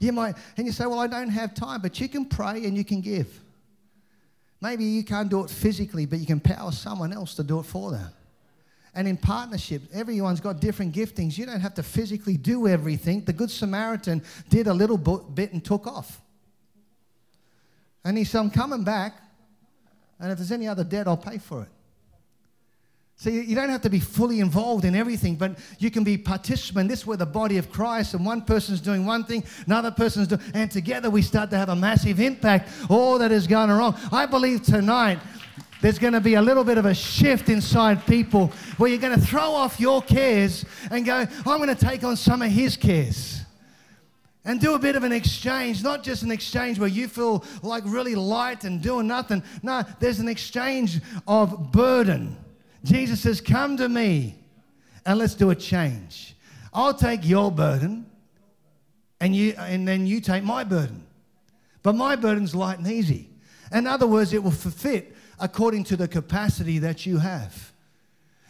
You 0.00 0.12
might, 0.12 0.34
and 0.56 0.66
you 0.66 0.72
say, 0.72 0.86
well, 0.86 0.98
I 0.98 1.06
don't 1.06 1.28
have 1.28 1.54
time, 1.54 1.80
but 1.80 2.00
you 2.00 2.08
can 2.08 2.24
pray 2.24 2.64
and 2.64 2.76
you 2.76 2.84
can 2.84 3.00
give. 3.00 3.40
Maybe 4.64 4.84
you 4.84 5.04
can't 5.04 5.28
do 5.28 5.44
it 5.44 5.50
physically, 5.50 6.06
but 6.06 6.20
you 6.20 6.24
can 6.24 6.40
power 6.40 6.72
someone 6.72 7.12
else 7.12 7.34
to 7.34 7.42
do 7.42 7.60
it 7.60 7.64
for 7.64 7.90
them. 7.90 8.10
And 8.94 9.06
in 9.06 9.18
partnership, 9.18 9.82
everyone's 9.92 10.40
got 10.40 10.58
different 10.58 10.94
giftings. 10.94 11.36
You 11.36 11.44
don't 11.44 11.60
have 11.60 11.74
to 11.74 11.82
physically 11.82 12.38
do 12.38 12.66
everything. 12.66 13.22
The 13.26 13.34
Good 13.34 13.50
Samaritan 13.50 14.22
did 14.48 14.66
a 14.66 14.72
little 14.72 14.96
bit 14.96 15.52
and 15.52 15.62
took 15.62 15.86
off. 15.86 16.18
And 18.04 18.16
he 18.16 18.24
said, 18.24 18.38
I'm 18.38 18.50
coming 18.50 18.84
back, 18.84 19.20
and 20.18 20.32
if 20.32 20.38
there's 20.38 20.50
any 20.50 20.66
other 20.66 20.82
debt, 20.82 21.08
I'll 21.08 21.18
pay 21.18 21.36
for 21.36 21.64
it. 21.64 21.68
So 23.16 23.30
you 23.30 23.54
don't 23.54 23.68
have 23.68 23.82
to 23.82 23.90
be 23.90 24.00
fully 24.00 24.40
involved 24.40 24.84
in 24.84 24.96
everything, 24.96 25.36
but 25.36 25.58
you 25.78 25.90
can 25.90 26.02
be 26.02 26.18
participant. 26.18 26.88
This 26.88 27.00
is 27.00 27.06
where 27.06 27.16
the 27.16 27.24
body 27.24 27.58
of 27.58 27.70
Christ, 27.70 28.14
and 28.14 28.26
one 28.26 28.42
person's 28.42 28.80
doing 28.80 29.06
one 29.06 29.24
thing, 29.24 29.44
another 29.66 29.92
person's 29.92 30.28
doing, 30.28 30.42
and 30.52 30.70
together 30.70 31.10
we 31.10 31.22
start 31.22 31.48
to 31.50 31.56
have 31.56 31.68
a 31.68 31.76
massive 31.76 32.18
impact. 32.18 32.70
All 32.90 33.18
that 33.18 33.30
is 33.30 33.46
going 33.46 33.70
wrong. 33.70 33.96
I 34.10 34.26
believe 34.26 34.62
tonight 34.62 35.20
there's 35.80 35.98
going 35.98 36.12
to 36.12 36.20
be 36.20 36.34
a 36.34 36.42
little 36.42 36.64
bit 36.64 36.76
of 36.76 36.86
a 36.86 36.94
shift 36.94 37.48
inside 37.48 38.04
people 38.04 38.48
where 38.78 38.90
you're 38.90 38.98
going 38.98 39.18
to 39.18 39.24
throw 39.24 39.52
off 39.52 39.78
your 39.78 40.02
cares 40.02 40.64
and 40.90 41.06
go, 41.06 41.26
I'm 41.46 41.58
going 41.58 41.68
to 41.68 41.74
take 41.74 42.02
on 42.02 42.16
some 42.16 42.42
of 42.42 42.50
his 42.50 42.76
cares. 42.76 43.42
And 44.46 44.60
do 44.60 44.74
a 44.74 44.78
bit 44.78 44.94
of 44.94 45.04
an 45.04 45.12
exchange, 45.12 45.82
not 45.82 46.02
just 46.02 46.22
an 46.22 46.30
exchange 46.30 46.78
where 46.78 46.88
you 46.88 47.08
feel 47.08 47.44
like 47.62 47.82
really 47.86 48.14
light 48.14 48.64
and 48.64 48.82
doing 48.82 49.06
nothing. 49.06 49.42
No, 49.62 49.82
there's 50.00 50.18
an 50.18 50.28
exchange 50.28 51.00
of 51.26 51.72
burden 51.72 52.36
Jesus 52.84 53.20
says, 53.20 53.40
Come 53.40 53.76
to 53.78 53.88
me 53.88 54.36
and 55.04 55.18
let's 55.18 55.34
do 55.34 55.50
a 55.50 55.54
change. 55.54 56.36
I'll 56.72 56.94
take 56.94 57.26
your 57.26 57.50
burden 57.50 58.06
and, 59.20 59.34
you, 59.34 59.54
and 59.58 59.88
then 59.88 60.06
you 60.06 60.20
take 60.20 60.44
my 60.44 60.64
burden. 60.64 61.04
But 61.82 61.94
my 61.94 62.16
burden's 62.16 62.54
light 62.54 62.78
and 62.78 62.86
easy. 62.86 63.28
In 63.72 63.86
other 63.86 64.06
words, 64.06 64.32
it 64.32 64.42
will 64.42 64.50
fit 64.50 65.16
according 65.40 65.84
to 65.84 65.96
the 65.96 66.08
capacity 66.08 66.78
that 66.80 67.06
you 67.06 67.18
have. 67.18 67.72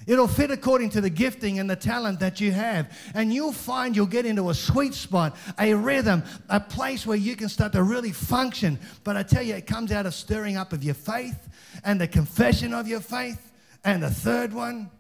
It'll 0.06 0.28
fit 0.28 0.50
according 0.50 0.90
to 0.90 1.00
the 1.00 1.08
gifting 1.08 1.58
and 1.58 1.70
the 1.70 1.76
talent 1.76 2.20
that 2.20 2.40
you 2.40 2.52
have. 2.52 2.96
And 3.14 3.32
you'll 3.32 3.52
find 3.52 3.96
you'll 3.96 4.06
get 4.06 4.26
into 4.26 4.50
a 4.50 4.54
sweet 4.54 4.92
spot, 4.92 5.36
a 5.58 5.72
rhythm, 5.72 6.22
a 6.50 6.60
place 6.60 7.06
where 7.06 7.16
you 7.16 7.36
can 7.36 7.48
start 7.48 7.72
to 7.72 7.82
really 7.82 8.12
function. 8.12 8.78
But 9.02 9.16
I 9.16 9.22
tell 9.22 9.42
you, 9.42 9.54
it 9.54 9.66
comes 9.66 9.92
out 9.92 10.04
of 10.04 10.14
stirring 10.14 10.56
up 10.56 10.72
of 10.72 10.84
your 10.84 10.94
faith 10.94 11.48
and 11.84 11.98
the 11.98 12.08
confession 12.08 12.74
of 12.74 12.86
your 12.86 13.00
faith 13.00 13.52
and 13.84 14.02
the 14.02 14.10
third 14.10 14.52
one, 14.52 14.90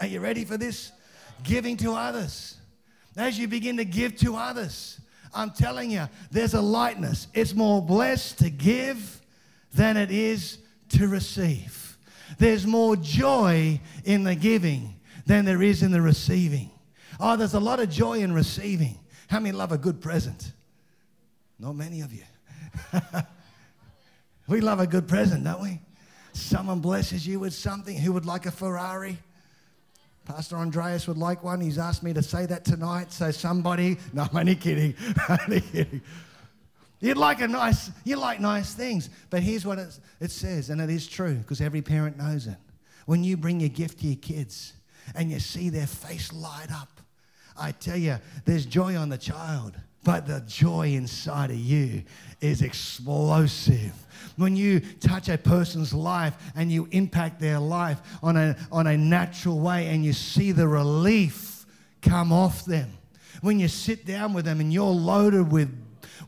are 0.00 0.06
you 0.06 0.20
ready 0.20 0.44
for 0.44 0.56
this? 0.56 0.92
Giving 1.42 1.76
to 1.78 1.92
others. 1.92 2.56
As 3.16 3.38
you 3.38 3.48
begin 3.48 3.76
to 3.76 3.84
give 3.84 4.16
to 4.18 4.36
others, 4.36 5.00
I'm 5.34 5.50
telling 5.50 5.90
you, 5.90 6.08
there's 6.30 6.54
a 6.54 6.60
lightness. 6.60 7.28
It's 7.34 7.54
more 7.54 7.82
blessed 7.82 8.38
to 8.38 8.50
give 8.50 9.20
than 9.74 9.96
it 9.96 10.10
is 10.10 10.58
to 10.90 11.08
receive. 11.08 11.96
There's 12.38 12.66
more 12.66 12.96
joy 12.96 13.80
in 14.04 14.24
the 14.24 14.34
giving 14.34 14.94
than 15.26 15.44
there 15.44 15.62
is 15.62 15.82
in 15.82 15.90
the 15.90 16.02
receiving. 16.02 16.70
Oh, 17.20 17.36
there's 17.36 17.54
a 17.54 17.60
lot 17.60 17.80
of 17.80 17.90
joy 17.90 18.20
in 18.20 18.32
receiving. 18.32 18.98
How 19.28 19.40
many 19.40 19.52
love 19.52 19.72
a 19.72 19.78
good 19.78 20.00
present? 20.00 20.52
Not 21.58 21.76
many 21.76 22.00
of 22.00 22.12
you. 22.12 22.24
we 24.48 24.60
love 24.60 24.80
a 24.80 24.86
good 24.86 25.06
present, 25.06 25.44
don't 25.44 25.62
we? 25.62 25.80
Someone 26.32 26.80
blesses 26.80 27.26
you 27.26 27.40
with 27.40 27.54
something. 27.54 27.96
Who 27.96 28.12
would 28.12 28.26
like 28.26 28.46
a 28.46 28.50
Ferrari? 28.50 29.18
Pastor 30.24 30.56
Andreas 30.56 31.08
would 31.08 31.18
like 31.18 31.42
one. 31.42 31.60
He's 31.60 31.78
asked 31.78 32.02
me 32.02 32.12
to 32.12 32.22
say 32.22 32.46
that 32.46 32.64
tonight. 32.64 33.12
So 33.12 33.30
somebody, 33.30 33.98
no, 34.12 34.22
I'm 34.22 34.36
only 34.36 34.54
kidding. 34.54 34.94
only 35.28 35.60
kidding. 35.60 36.00
You'd 37.00 37.16
like 37.16 37.40
a 37.40 37.48
nice, 37.48 37.90
you 38.04 38.16
like 38.16 38.40
nice 38.40 38.74
things. 38.74 39.10
But 39.28 39.42
here's 39.42 39.66
what 39.66 39.78
it 40.20 40.30
says, 40.30 40.70
and 40.70 40.80
it 40.80 40.88
is 40.88 41.08
true 41.08 41.34
because 41.34 41.60
every 41.60 41.82
parent 41.82 42.16
knows 42.16 42.46
it. 42.46 42.56
When 43.06 43.24
you 43.24 43.36
bring 43.36 43.58
your 43.58 43.70
gift 43.70 43.98
to 44.00 44.06
your 44.06 44.16
kids 44.16 44.74
and 45.16 45.28
you 45.28 45.40
see 45.40 45.68
their 45.68 45.88
face 45.88 46.32
light 46.32 46.68
up, 46.72 47.00
I 47.58 47.72
tell 47.72 47.96
you, 47.96 48.18
there's 48.44 48.64
joy 48.64 48.96
on 48.96 49.08
the 49.08 49.18
child, 49.18 49.74
but 50.04 50.26
the 50.26 50.40
joy 50.46 50.88
inside 50.88 51.50
of 51.50 51.56
you 51.56 52.02
is 52.40 52.62
explosive 52.62 53.92
when 54.36 54.56
you 54.56 54.80
touch 55.00 55.28
a 55.28 55.38
person's 55.38 55.92
life 55.92 56.34
and 56.56 56.70
you 56.70 56.88
impact 56.90 57.40
their 57.40 57.58
life 57.58 58.00
on 58.22 58.36
a, 58.36 58.56
on 58.70 58.86
a 58.86 58.96
natural 58.96 59.58
way 59.60 59.88
and 59.88 60.04
you 60.04 60.12
see 60.12 60.52
the 60.52 60.66
relief 60.66 61.66
come 62.00 62.32
off 62.32 62.64
them. 62.64 62.90
When 63.40 63.58
you 63.58 63.68
sit 63.68 64.06
down 64.06 64.32
with 64.32 64.44
them 64.44 64.60
and 64.60 64.72
you're 64.72 64.84
loaded 64.84 65.50
with, 65.50 65.70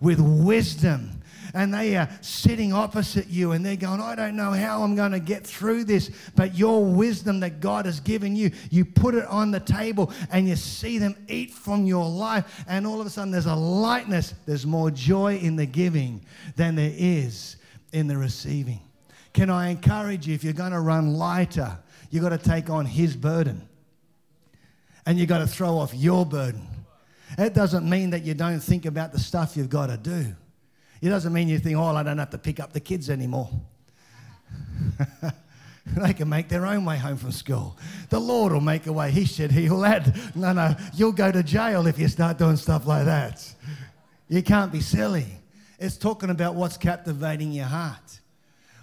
with 0.00 0.20
wisdom 0.20 1.22
and 1.54 1.72
they 1.72 1.96
are 1.96 2.08
sitting 2.20 2.72
opposite 2.72 3.28
you 3.28 3.52
and 3.52 3.64
they're 3.64 3.76
going, 3.76 4.00
I 4.00 4.16
don't 4.16 4.34
know 4.34 4.50
how 4.50 4.82
I'm 4.82 4.96
going 4.96 5.12
to 5.12 5.20
get 5.20 5.46
through 5.46 5.84
this. 5.84 6.10
But 6.34 6.56
your 6.56 6.84
wisdom 6.84 7.40
that 7.40 7.60
God 7.60 7.86
has 7.86 8.00
given 8.00 8.34
you, 8.34 8.50
you 8.70 8.84
put 8.84 9.14
it 9.14 9.24
on 9.26 9.52
the 9.52 9.60
table 9.60 10.12
and 10.32 10.48
you 10.48 10.56
see 10.56 10.98
them 10.98 11.14
eat 11.28 11.52
from 11.52 11.86
your 11.86 12.10
life. 12.10 12.64
And 12.66 12.84
all 12.86 13.00
of 13.00 13.06
a 13.06 13.10
sudden, 13.10 13.30
there's 13.30 13.46
a 13.46 13.54
lightness, 13.54 14.34
there's 14.46 14.66
more 14.66 14.90
joy 14.90 15.36
in 15.36 15.54
the 15.54 15.64
giving 15.64 16.20
than 16.56 16.74
there 16.74 16.92
is 16.92 17.56
in 17.92 18.08
the 18.08 18.18
receiving. 18.18 18.80
Can 19.32 19.48
I 19.48 19.68
encourage 19.68 20.26
you 20.26 20.34
if 20.34 20.42
you're 20.42 20.52
going 20.52 20.72
to 20.72 20.80
run 20.80 21.14
lighter, 21.14 21.78
you've 22.10 22.24
got 22.24 22.30
to 22.30 22.38
take 22.38 22.68
on 22.68 22.84
His 22.84 23.16
burden. 23.16 23.68
And 25.06 25.18
you've 25.18 25.28
got 25.28 25.38
to 25.38 25.46
throw 25.46 25.78
off 25.78 25.94
your 25.94 26.26
burden. 26.26 26.66
It 27.38 27.54
doesn't 27.54 27.88
mean 27.88 28.10
that 28.10 28.22
you 28.22 28.34
don't 28.34 28.60
think 28.60 28.86
about 28.86 29.12
the 29.12 29.20
stuff 29.20 29.56
you've 29.56 29.70
got 29.70 29.86
to 29.86 29.96
do. 29.96 30.34
It 31.04 31.10
doesn't 31.10 31.34
mean 31.34 31.48
you 31.48 31.58
think, 31.58 31.76
oh, 31.76 31.84
I 31.84 32.02
don't 32.02 32.16
have 32.16 32.30
to 32.30 32.38
pick 32.38 32.58
up 32.58 32.72
the 32.72 32.80
kids 32.80 33.10
anymore. 33.10 33.50
they 35.86 36.14
can 36.14 36.30
make 36.30 36.48
their 36.48 36.64
own 36.64 36.86
way 36.86 36.96
home 36.96 37.18
from 37.18 37.30
school. 37.30 37.76
The 38.08 38.18
Lord 38.18 38.54
will 38.54 38.62
make 38.62 38.86
a 38.86 38.92
way. 38.92 39.10
He 39.10 39.26
said 39.26 39.52
he 39.52 39.68
will 39.68 39.84
add. 39.84 40.18
No, 40.34 40.54
no, 40.54 40.74
you'll 40.94 41.12
go 41.12 41.30
to 41.30 41.42
jail 41.42 41.86
if 41.86 41.98
you 41.98 42.08
start 42.08 42.38
doing 42.38 42.56
stuff 42.56 42.86
like 42.86 43.04
that. 43.04 43.54
You 44.30 44.42
can't 44.42 44.72
be 44.72 44.80
silly. 44.80 45.26
It's 45.78 45.98
talking 45.98 46.30
about 46.30 46.54
what's 46.54 46.78
captivating 46.78 47.52
your 47.52 47.66
heart, 47.66 48.20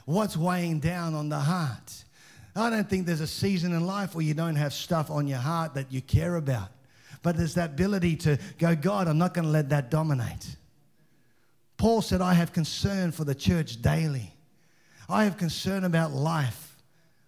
what's 0.06 0.38
weighing 0.38 0.80
down 0.80 1.16
on 1.16 1.28
the 1.28 1.40
heart. 1.40 2.04
I 2.56 2.70
don't 2.70 2.88
think 2.88 3.08
there's 3.08 3.22
a 3.22 3.26
season 3.26 3.74
in 3.74 3.88
life 3.88 4.14
where 4.14 4.24
you 4.24 4.36
don't 4.36 4.58
have 4.58 4.74
stuff 4.74 5.10
on 5.10 5.26
your 5.26 5.40
heart 5.40 5.74
that 5.74 5.92
you 5.92 6.04
care 6.04 6.36
about. 6.36 6.70
But 7.24 7.36
there's 7.36 7.56
that 7.56 7.72
ability 7.72 8.16
to 8.18 8.38
go, 8.60 8.76
God, 8.76 9.08
I'm 9.08 9.18
not 9.18 9.34
going 9.34 9.46
to 9.46 9.52
let 9.52 9.70
that 9.70 9.90
dominate. 9.90 10.56
Paul 11.82 12.04
said, 12.04 12.22
I 12.22 12.36
have 12.36 12.54
concern 12.54 13.12
for 13.12 13.24
the 13.24 13.34
church 13.34 13.82
daily. 13.82 14.32
I 15.10 15.24
have 15.24 15.40
concern 15.40 15.84
about 15.84 16.12
life. 16.12 16.76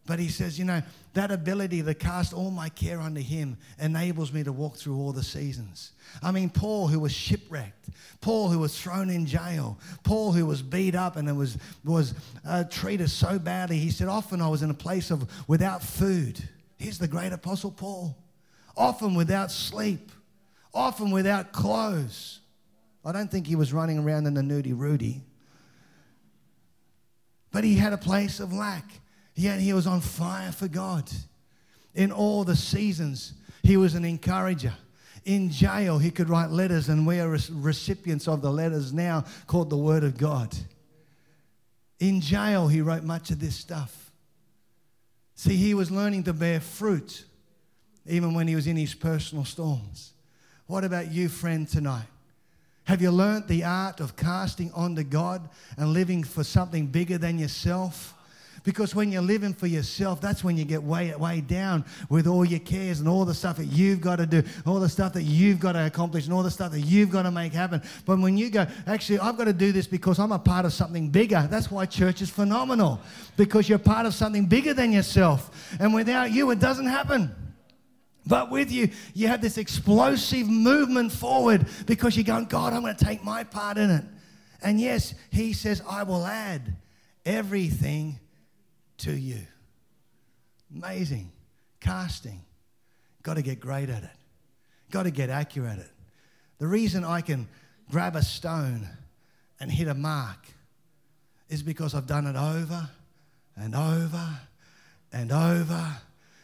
But 0.05 0.19
he 0.19 0.27
says, 0.27 0.59
you 0.59 0.65
know, 0.65 0.83
that 1.15 1.31
ability 1.31 1.81
to 1.81 1.95
cast 1.95 2.35
all 2.35 2.51
my 2.51 2.69
care 2.69 2.99
onto 2.99 3.19
him 3.19 3.57
enables 3.79 4.31
me 4.31 4.43
to 4.43 4.51
walk 4.51 4.75
through 4.75 4.95
all 4.95 5.11
the 5.11 5.23
seasons. 5.23 5.93
I 6.21 6.29
mean, 6.29 6.51
Paul, 6.51 6.87
who 6.87 6.99
was 6.99 7.11
shipwrecked, 7.11 7.89
Paul, 8.21 8.49
who 8.49 8.59
was 8.59 8.79
thrown 8.79 9.09
in 9.09 9.25
jail, 9.25 9.79
Paul, 10.03 10.33
who 10.33 10.45
was 10.45 10.61
beat 10.61 10.93
up 10.93 11.15
and 11.15 11.35
was, 11.35 11.57
was 11.83 12.13
uh, 12.47 12.65
treated 12.65 13.09
so 13.09 13.39
badly, 13.39 13.79
he 13.79 13.89
said, 13.89 14.07
often 14.07 14.39
I 14.39 14.49
was 14.49 14.61
in 14.61 14.69
a 14.69 14.75
place 14.75 15.09
of 15.09 15.27
without 15.49 15.81
food. 15.81 16.39
Here's 16.77 16.99
the 16.99 17.07
great 17.07 17.33
apostle 17.33 17.71
Paul. 17.71 18.15
Often 18.77 19.15
without 19.15 19.49
sleep, 19.49 20.11
often 20.75 21.09
without 21.09 21.53
clothes. 21.53 22.41
I 23.05 23.11
don't 23.11 23.29
think 23.29 23.47
he 23.47 23.55
was 23.55 23.73
running 23.73 23.99
around 23.99 24.27
in 24.27 24.37
a 24.37 24.41
nudie 24.41 24.77
Rudy. 24.77 25.21
But 27.51 27.63
he 27.63 27.75
had 27.75 27.93
a 27.93 27.97
place 27.97 28.39
of 28.39 28.53
lack. 28.53 28.85
Yet 29.35 29.59
he 29.59 29.73
was 29.73 29.87
on 29.87 30.01
fire 30.01 30.51
for 30.51 30.67
God. 30.67 31.09
In 31.93 32.11
all 32.11 32.43
the 32.43 32.55
seasons, 32.55 33.33
he 33.61 33.77
was 33.77 33.95
an 33.95 34.05
encourager. 34.05 34.73
In 35.25 35.49
jail, 35.49 35.99
he 35.99 36.11
could 36.11 36.29
write 36.29 36.49
letters, 36.49 36.89
and 36.89 37.07
we 37.07 37.19
are 37.19 37.29
recipients 37.29 38.27
of 38.27 38.41
the 38.41 38.51
letters 38.51 38.91
now 38.91 39.25
called 39.47 39.69
the 39.69 39.77
Word 39.77 40.03
of 40.03 40.17
God. 40.17 40.55
In 41.99 42.19
jail, 42.19 42.67
he 42.67 42.81
wrote 42.81 43.03
much 43.03 43.31
of 43.31 43.39
this 43.39 43.55
stuff. 43.55 44.11
See, 45.35 45.55
he 45.55 45.73
was 45.73 45.89
learning 45.89 46.23
to 46.23 46.33
bear 46.33 46.59
fruit 46.59 47.25
even 48.05 48.33
when 48.33 48.47
he 48.47 48.55
was 48.55 48.67
in 48.67 48.75
his 48.75 48.93
personal 48.93 49.45
storms. 49.45 50.13
What 50.67 50.83
about 50.83 51.11
you, 51.11 51.29
friend, 51.29 51.67
tonight? 51.67 52.07
Have 52.85 53.01
you 53.01 53.11
learned 53.11 53.47
the 53.47 53.63
art 53.63 53.99
of 54.01 54.15
casting 54.15 54.71
onto 54.73 55.03
God 55.03 55.47
and 55.77 55.93
living 55.93 56.23
for 56.23 56.43
something 56.43 56.87
bigger 56.87 57.17
than 57.17 57.39
yourself? 57.39 58.13
Because 58.65 58.95
when 58.95 59.11
you're 59.11 59.21
living 59.21 59.53
for 59.53 59.67
yourself, 59.67 60.21
that's 60.21 60.41
when 60.41 60.55
you 60.55 60.63
get 60.63 60.81
way, 60.81 61.13
way 61.15 61.41
down 61.41 61.83
with 62.07 62.27
all 62.27 62.45
your 62.45 62.61
cares 62.61 63.01
and 63.01 63.09
all 63.09 63.25
the 63.25 63.33
stuff 63.33 63.57
that 63.57 63.65
you've 63.65 63.99
got 63.99 64.17
to 64.17 64.25
do, 64.25 64.41
all 64.65 64.79
the 64.79 64.87
stuff 64.87 65.11
that 65.13 65.23
you've 65.23 65.59
got 65.59 65.73
to 65.73 65.85
accomplish, 65.85 66.25
and 66.25 66.33
all 66.33 66.43
the 66.43 66.51
stuff 66.51 66.71
that 66.71 66.79
you've 66.79 67.09
got 67.09 67.23
to 67.23 67.31
make 67.31 67.51
happen. 67.51 67.81
But 68.05 68.19
when 68.19 68.37
you 68.37 68.49
go, 68.49 68.65
actually, 68.87 69.19
I've 69.19 69.37
got 69.37 69.45
to 69.45 69.53
do 69.53 69.73
this 69.73 69.85
because 69.85 70.17
I'm 70.17 70.31
a 70.31 70.39
part 70.39 70.65
of 70.65 70.71
something 70.71 71.09
bigger. 71.09 71.45
That's 71.51 71.69
why 71.69 71.85
church 71.85 72.21
is 72.21 72.29
phenomenal, 72.29 73.01
because 73.35 73.67
you're 73.67 73.79
part 73.79 74.05
of 74.05 74.13
something 74.13 74.45
bigger 74.45 74.73
than 74.73 74.93
yourself. 74.93 75.75
And 75.77 75.93
without 75.93 76.31
you, 76.31 76.49
it 76.51 76.59
doesn't 76.59 76.87
happen. 76.87 77.35
But 78.25 78.49
with 78.49 78.71
you, 78.71 78.89
you 79.13 79.27
have 79.27 79.41
this 79.41 79.57
explosive 79.57 80.47
movement 80.47 81.12
forward 81.12 81.65
because 81.86 82.15
you're 82.15 82.23
going, 82.23 82.45
God, 82.45 82.73
I'm 82.73 82.81
going 82.81 82.95
to 82.95 83.05
take 83.05 83.23
my 83.23 83.43
part 83.43 83.77
in 83.77 83.89
it. 83.89 84.05
And 84.62 84.79
yes, 84.79 85.13
He 85.29 85.53
says, 85.53 85.81
I 85.88 86.03
will 86.03 86.25
add 86.25 86.75
everything 87.25 88.19
to 88.99 89.12
you. 89.12 89.39
Amazing. 90.73 91.31
Casting. 91.81 92.41
Got 93.23 93.36
to 93.36 93.41
get 93.41 93.59
great 93.59 93.89
at 93.89 94.03
it. 94.03 94.09
Got 94.89 95.03
to 95.03 95.12
get 95.12 95.29
accurate 95.29 95.73
at 95.73 95.79
it. 95.79 95.91
The 96.59 96.67
reason 96.67 97.03
I 97.03 97.21
can 97.21 97.47
grab 97.91 98.15
a 98.15 98.21
stone 98.21 98.88
and 99.59 99.71
hit 99.71 99.88
a 99.88 99.93
mark 99.93 100.39
is 101.49 101.62
because 101.62 101.93
I've 101.93 102.07
done 102.07 102.25
it 102.25 102.36
over 102.36 102.89
and 103.55 103.75
over 103.75 104.39
and 105.12 105.31
over 105.31 105.97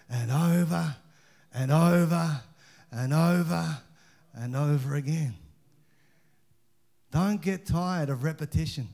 and 0.10 0.32
over 0.32 0.96
and 1.54 1.72
over 1.72 2.42
and 2.92 3.14
over 3.14 3.78
and 4.34 4.56
over 4.56 4.96
again. 4.96 5.36
Don't 7.12 7.42
get 7.42 7.66
tired 7.66 8.10
of 8.10 8.24
repetition. 8.24 8.88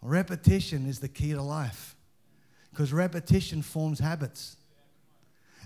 Repetition 0.00 0.86
is 0.86 0.98
the 0.98 1.08
key 1.08 1.32
to 1.32 1.42
life 1.42 1.94
because 2.70 2.92
repetition 2.92 3.62
forms 3.62 3.98
habits 4.00 4.56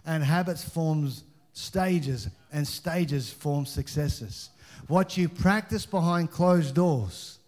and 0.05 0.23
habits 0.23 0.63
forms 0.63 1.25
stages 1.53 2.29
and 2.53 2.67
stages 2.67 3.33
form 3.33 3.65
successes 3.65 4.51
what 4.89 5.17
you 5.17 5.29
practice 5.29 5.87
behind 5.87 6.31
closed 6.31 6.75
doors 6.75 7.39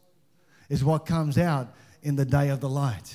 is 0.71 0.83
what 0.83 1.05
comes 1.05 1.37
out 1.37 1.75
in 2.03 2.16
the 2.16 2.25
day 2.25 2.49
of 2.49 2.61
the 2.61 2.68
light 2.68 3.14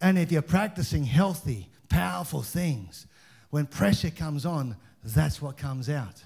and 0.00 0.18
if 0.18 0.32
you're 0.32 0.40
practicing 0.40 1.04
healthy 1.04 1.68
powerful 1.90 2.40
things 2.40 3.06
when 3.52 3.66
pressure 3.66 4.10
comes 4.10 4.44
on 4.44 4.76
that's 5.04 5.40
what 5.40 5.56
comes 5.56 5.88
out 5.88 6.24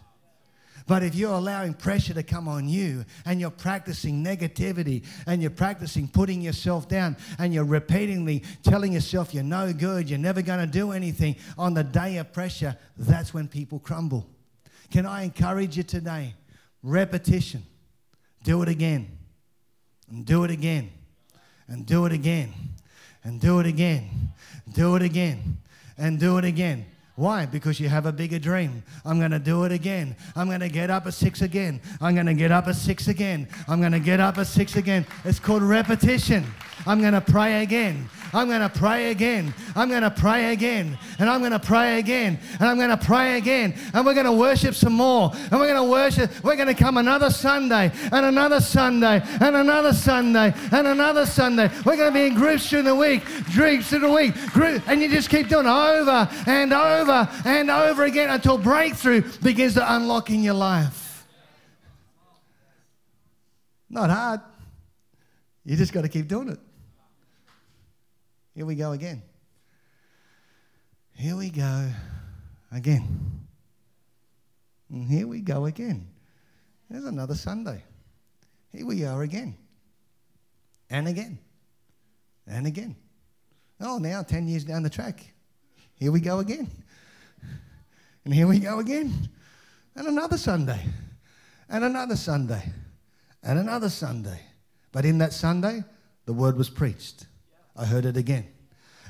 but 0.86 1.02
if 1.02 1.16
you're 1.16 1.32
allowing 1.32 1.74
pressure 1.74 2.14
to 2.14 2.22
come 2.22 2.46
on 2.46 2.68
you 2.68 3.04
and 3.24 3.40
you're 3.40 3.50
practicing 3.50 4.24
negativity 4.24 5.04
and 5.26 5.42
you're 5.42 5.50
practicing 5.50 6.06
putting 6.06 6.40
yourself 6.40 6.88
down 6.88 7.16
and 7.38 7.52
you're 7.52 7.64
repeatedly 7.64 8.44
telling 8.62 8.92
yourself 8.92 9.34
you're 9.34 9.42
no 9.42 9.72
good, 9.72 10.08
you're 10.08 10.18
never 10.18 10.42
going 10.42 10.60
to 10.60 10.66
do 10.66 10.92
anything, 10.92 11.34
on 11.58 11.74
the 11.74 11.82
day 11.82 12.18
of 12.18 12.32
pressure, 12.32 12.76
that's 12.96 13.34
when 13.34 13.48
people 13.48 13.80
crumble. 13.80 14.28
Can 14.92 15.06
I 15.06 15.24
encourage 15.24 15.76
you 15.76 15.82
today? 15.82 16.34
Repetition. 16.84 17.64
Do 18.44 18.62
it 18.62 18.68
again. 18.68 19.18
And 20.08 20.24
do 20.24 20.44
it 20.44 20.52
again. 20.52 20.92
And 21.66 21.84
do 21.84 22.06
it 22.06 22.12
again. 22.12 22.52
And 23.24 23.40
do 23.40 23.58
it 23.58 23.66
again. 23.66 24.08
Do 24.72 24.94
it 24.94 25.02
again. 25.02 25.58
And 25.98 26.20
do 26.20 26.38
it 26.38 26.44
again. 26.44 26.86
Why? 27.16 27.46
Because 27.46 27.81
you 27.81 27.88
have 27.88 28.05
a 28.05 28.12
bigger 28.12 28.38
dream. 28.38 28.83
I'm 29.05 29.18
going 29.18 29.31
to 29.31 29.38
do 29.38 29.64
it 29.64 29.72
again. 29.72 30.14
I'm 30.37 30.48
going 30.48 30.61
to 30.61 30.68
get 30.68 30.90
up 30.90 31.07
at 31.07 31.14
six 31.14 31.40
again. 31.40 31.81
I'm 31.98 32.14
going 32.14 32.26
to 32.26 32.35
get 32.35 32.52
up 32.52 32.68
at 32.68 32.76
six 32.76 33.09
again. 33.09 33.48
I'm 33.66 33.81
going 33.81 33.92
to 33.92 34.00
get 34.00 34.20
up 34.20 34.37
at 34.37 34.46
six 34.46 34.76
again. 34.76 35.07
It's 35.24 35.38
called 35.38 35.62
repetition. 35.62 36.44
I'm 36.87 37.00
going 37.00 37.14
to 37.14 37.22
pray 37.22 37.62
again. 37.62 38.09
I'm 38.35 38.48
going 38.48 38.61
to 38.61 38.68
pray 38.68 39.11
again. 39.11 39.55
I'm 39.74 39.88
going 39.88 40.02
to 40.02 40.11
pray 40.11 40.52
again. 40.52 40.98
And 41.18 41.31
I'm 41.31 41.40
going 41.40 41.52
to 41.52 41.59
pray 41.59 41.98
again. 41.98 42.38
And 42.61 42.68
I'm 42.68 42.76
going 42.76 42.90
to 42.90 42.98
pray 42.98 43.38
again. 43.38 43.74
And 43.94 44.05
we're 44.05 44.12
going 44.14 44.26
to 44.26 44.33
worship 44.33 44.74
some 44.74 44.92
more. 44.92 45.33
And 45.35 45.52
we're 45.52 45.72
going 45.72 45.83
to 45.83 45.90
worship. 45.90 46.44
We're 46.44 46.57
going 46.57 46.68
to 46.68 46.74
come 46.74 46.98
another 46.98 47.31
Sunday 47.31 47.90
and 48.12 48.26
another 48.26 48.61
Sunday 48.61 49.22
and 49.40 49.57
another 49.57 49.92
Sunday 49.92 50.52
and 50.70 50.87
another 50.87 51.24
Sunday. 51.24 51.70
We're 51.87 51.96
going 51.96 52.12
to 52.12 52.18
be 52.18 52.26
in 52.26 52.35
groups 52.35 52.68
through 52.68 52.83
the 52.83 52.94
week, 52.94 53.24
groups 53.55 53.88
through 53.88 54.00
the 54.00 54.12
week. 54.12 54.35
Group, 54.52 54.87
and 54.87 55.00
you 55.00 55.09
just 55.09 55.31
keep 55.31 55.48
doing 55.48 55.66
over 55.66 56.29
and 56.46 56.72
over 56.74 57.05
and 57.08 57.70
over 57.70 58.04
again 58.04 58.30
until 58.30 58.58
breakthrough 58.58 59.22
begins 59.42 59.74
to 59.74 59.94
unlock 59.94 60.30
in 60.30 60.42
your 60.42 60.54
life. 60.54 61.26
Not 63.88 64.10
hard. 64.10 64.40
You 65.64 65.76
just 65.76 65.92
got 65.92 66.02
to 66.02 66.08
keep 66.08 66.28
doing 66.28 66.48
it. 66.48 66.58
Here 68.54 68.64
we 68.64 68.74
go 68.74 68.92
again. 68.92 69.22
Here 71.12 71.36
we 71.36 71.50
go 71.50 71.90
again. 72.72 73.46
And 74.90 75.08
here 75.08 75.26
we 75.26 75.40
go 75.40 75.66
again. 75.66 76.08
There's 76.88 77.04
another 77.04 77.34
Sunday. 77.34 77.82
Here 78.72 78.86
we 78.86 79.04
are 79.04 79.22
again. 79.22 79.56
And 80.90 81.08
again. 81.08 81.38
And 82.46 82.66
again. 82.66 82.96
Oh, 83.80 83.98
now 83.98 84.22
10 84.22 84.46
years 84.46 84.64
down 84.64 84.82
the 84.82 84.90
track. 84.90 85.32
Here 85.94 86.12
we 86.12 86.20
go 86.20 86.38
again. 86.38 86.70
And 88.26 88.34
here 88.34 88.48
we 88.48 88.58
go 88.58 88.80
again. 88.80 89.28
And 89.94 90.08
another 90.08 90.36
Sunday. 90.36 90.80
And 91.68 91.84
another 91.84 92.16
Sunday. 92.16 92.72
And 93.44 93.56
another 93.56 93.88
Sunday. 93.88 94.40
But 94.90 95.04
in 95.04 95.18
that 95.18 95.32
Sunday, 95.32 95.84
the 96.24 96.32
word 96.32 96.56
was 96.56 96.68
preached. 96.68 97.28
I 97.76 97.84
heard 97.84 98.04
it 98.04 98.16
again. 98.16 98.48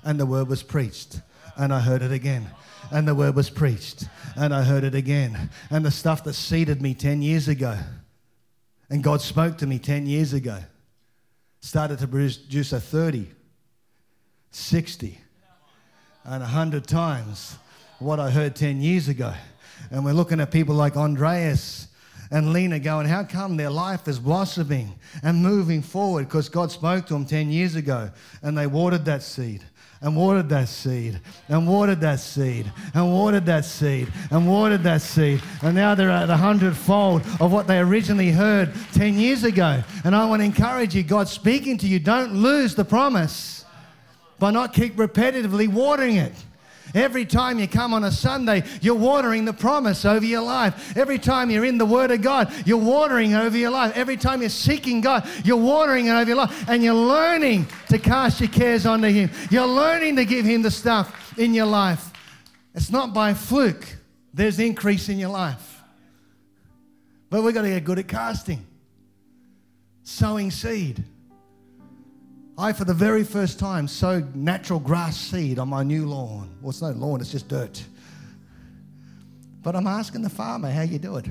And 0.04 0.20
the 0.20 0.26
word 0.26 0.48
was 0.48 0.62
preached. 0.62 1.22
And 1.56 1.72
I 1.72 1.80
heard 1.80 2.02
it 2.02 2.12
again. 2.12 2.50
And 2.92 3.08
the 3.08 3.14
word 3.14 3.34
was 3.34 3.48
preached. 3.48 4.06
And 4.36 4.52
I 4.52 4.64
heard 4.64 4.84
it 4.84 4.94
again. 4.94 5.48
And 5.70 5.82
the 5.82 5.90
stuff 5.90 6.22
that 6.24 6.34
seeded 6.34 6.82
me 6.82 6.92
10 6.92 7.22
years 7.22 7.48
ago. 7.48 7.78
And 8.90 9.02
God 9.02 9.22
spoke 9.22 9.56
to 9.58 9.66
me 9.66 9.78
10 9.78 10.04
years 10.04 10.34
ago. 10.34 10.58
started 11.60 12.00
to 12.00 12.06
produce 12.06 12.74
a 12.74 12.80
30, 12.80 13.30
60, 14.50 15.18
and 16.24 16.42
100 16.42 16.86
times 16.86 17.56
what 17.98 18.20
I 18.20 18.30
heard 18.30 18.54
10 18.54 18.80
years 18.80 19.08
ago. 19.08 19.32
And 19.90 20.04
we're 20.04 20.12
looking 20.12 20.40
at 20.40 20.50
people 20.50 20.74
like 20.74 20.96
Andreas 20.96 21.88
and 22.30 22.52
Lena 22.52 22.78
going, 22.78 23.06
How 23.06 23.24
come 23.24 23.56
their 23.56 23.70
life 23.70 24.08
is 24.08 24.18
blossoming 24.18 24.92
and 25.22 25.42
moving 25.42 25.82
forward? 25.82 26.24
Because 26.24 26.48
God 26.48 26.70
spoke 26.70 27.06
to 27.06 27.14
them 27.14 27.24
10 27.24 27.50
years 27.50 27.74
ago 27.74 28.10
and 28.42 28.56
they 28.56 28.66
watered 28.66 29.04
that 29.06 29.22
seed 29.22 29.62
and 30.02 30.14
watered 30.16 30.48
that 30.50 30.68
seed 30.68 31.20
and 31.48 31.66
watered 31.66 32.00
that 32.00 32.20
seed 32.20 32.70
and 32.94 33.12
watered 33.12 33.46
that 33.46 33.64
seed 33.64 34.12
and 34.30 34.46
watered 34.46 34.82
that 34.82 35.00
seed. 35.00 35.40
And 35.62 35.74
now 35.74 35.94
they're 35.94 36.10
at 36.10 36.28
a 36.28 36.36
hundredfold 36.36 37.22
of 37.40 37.52
what 37.52 37.66
they 37.66 37.78
originally 37.78 38.30
heard 38.30 38.72
10 38.92 39.14
years 39.14 39.44
ago. 39.44 39.82
And 40.04 40.14
I 40.14 40.26
want 40.26 40.40
to 40.40 40.44
encourage 40.44 40.94
you, 40.94 41.02
God's 41.02 41.30
speaking 41.30 41.78
to 41.78 41.86
you. 41.86 41.98
Don't 41.98 42.34
lose 42.34 42.74
the 42.74 42.84
promise 42.84 43.64
by 44.38 44.50
not 44.50 44.74
keep 44.74 44.96
repetitively 44.96 45.68
watering 45.68 46.16
it. 46.16 46.34
Every 46.94 47.26
time 47.26 47.58
you 47.58 47.68
come 47.68 47.92
on 47.92 48.04
a 48.04 48.10
Sunday, 48.10 48.62
you're 48.80 48.94
watering 48.94 49.44
the 49.44 49.52
promise 49.52 50.04
over 50.04 50.24
your 50.24 50.42
life. 50.42 50.96
Every 50.96 51.18
time 51.18 51.50
you're 51.50 51.64
in 51.64 51.78
the 51.78 51.86
Word 51.86 52.10
of 52.10 52.22
God, 52.22 52.52
you're 52.64 52.78
watering 52.78 53.34
over 53.34 53.56
your 53.56 53.70
life. 53.70 53.96
Every 53.96 54.16
time 54.16 54.40
you're 54.40 54.50
seeking 54.50 55.00
God, 55.00 55.28
you're 55.44 55.56
watering 55.56 56.08
over 56.08 56.28
your 56.28 56.36
life. 56.36 56.68
And 56.68 56.82
you're 56.82 56.94
learning 56.94 57.66
to 57.88 57.98
cast 57.98 58.40
your 58.40 58.48
cares 58.48 58.86
onto 58.86 59.08
Him. 59.08 59.30
You're 59.50 59.66
learning 59.66 60.16
to 60.16 60.24
give 60.24 60.44
Him 60.44 60.62
the 60.62 60.70
stuff 60.70 61.38
in 61.38 61.54
your 61.54 61.66
life. 61.66 62.12
It's 62.74 62.90
not 62.90 63.14
by 63.14 63.34
fluke, 63.34 63.84
there's 64.32 64.58
increase 64.58 65.08
in 65.08 65.18
your 65.18 65.30
life. 65.30 65.82
But 67.30 67.42
we've 67.42 67.54
got 67.54 67.62
to 67.62 67.68
get 67.68 67.84
good 67.84 67.98
at 67.98 68.06
casting, 68.06 68.64
sowing 70.02 70.50
seed. 70.50 71.02
I, 72.58 72.72
for 72.72 72.84
the 72.84 72.94
very 72.94 73.22
first 73.22 73.58
time, 73.58 73.86
sowed 73.86 74.34
natural 74.34 74.80
grass 74.80 75.16
seed 75.16 75.58
on 75.58 75.68
my 75.68 75.82
new 75.82 76.06
lawn. 76.06 76.56
Well, 76.62 76.70
it's 76.70 76.80
no 76.80 76.90
lawn, 76.90 77.20
it's 77.20 77.30
just 77.30 77.48
dirt. 77.48 77.84
But 79.62 79.76
I'm 79.76 79.86
asking 79.86 80.22
the 80.22 80.30
farmer 80.30 80.70
how 80.70 80.82
you 80.82 80.98
do 80.98 81.16
it. 81.16 81.26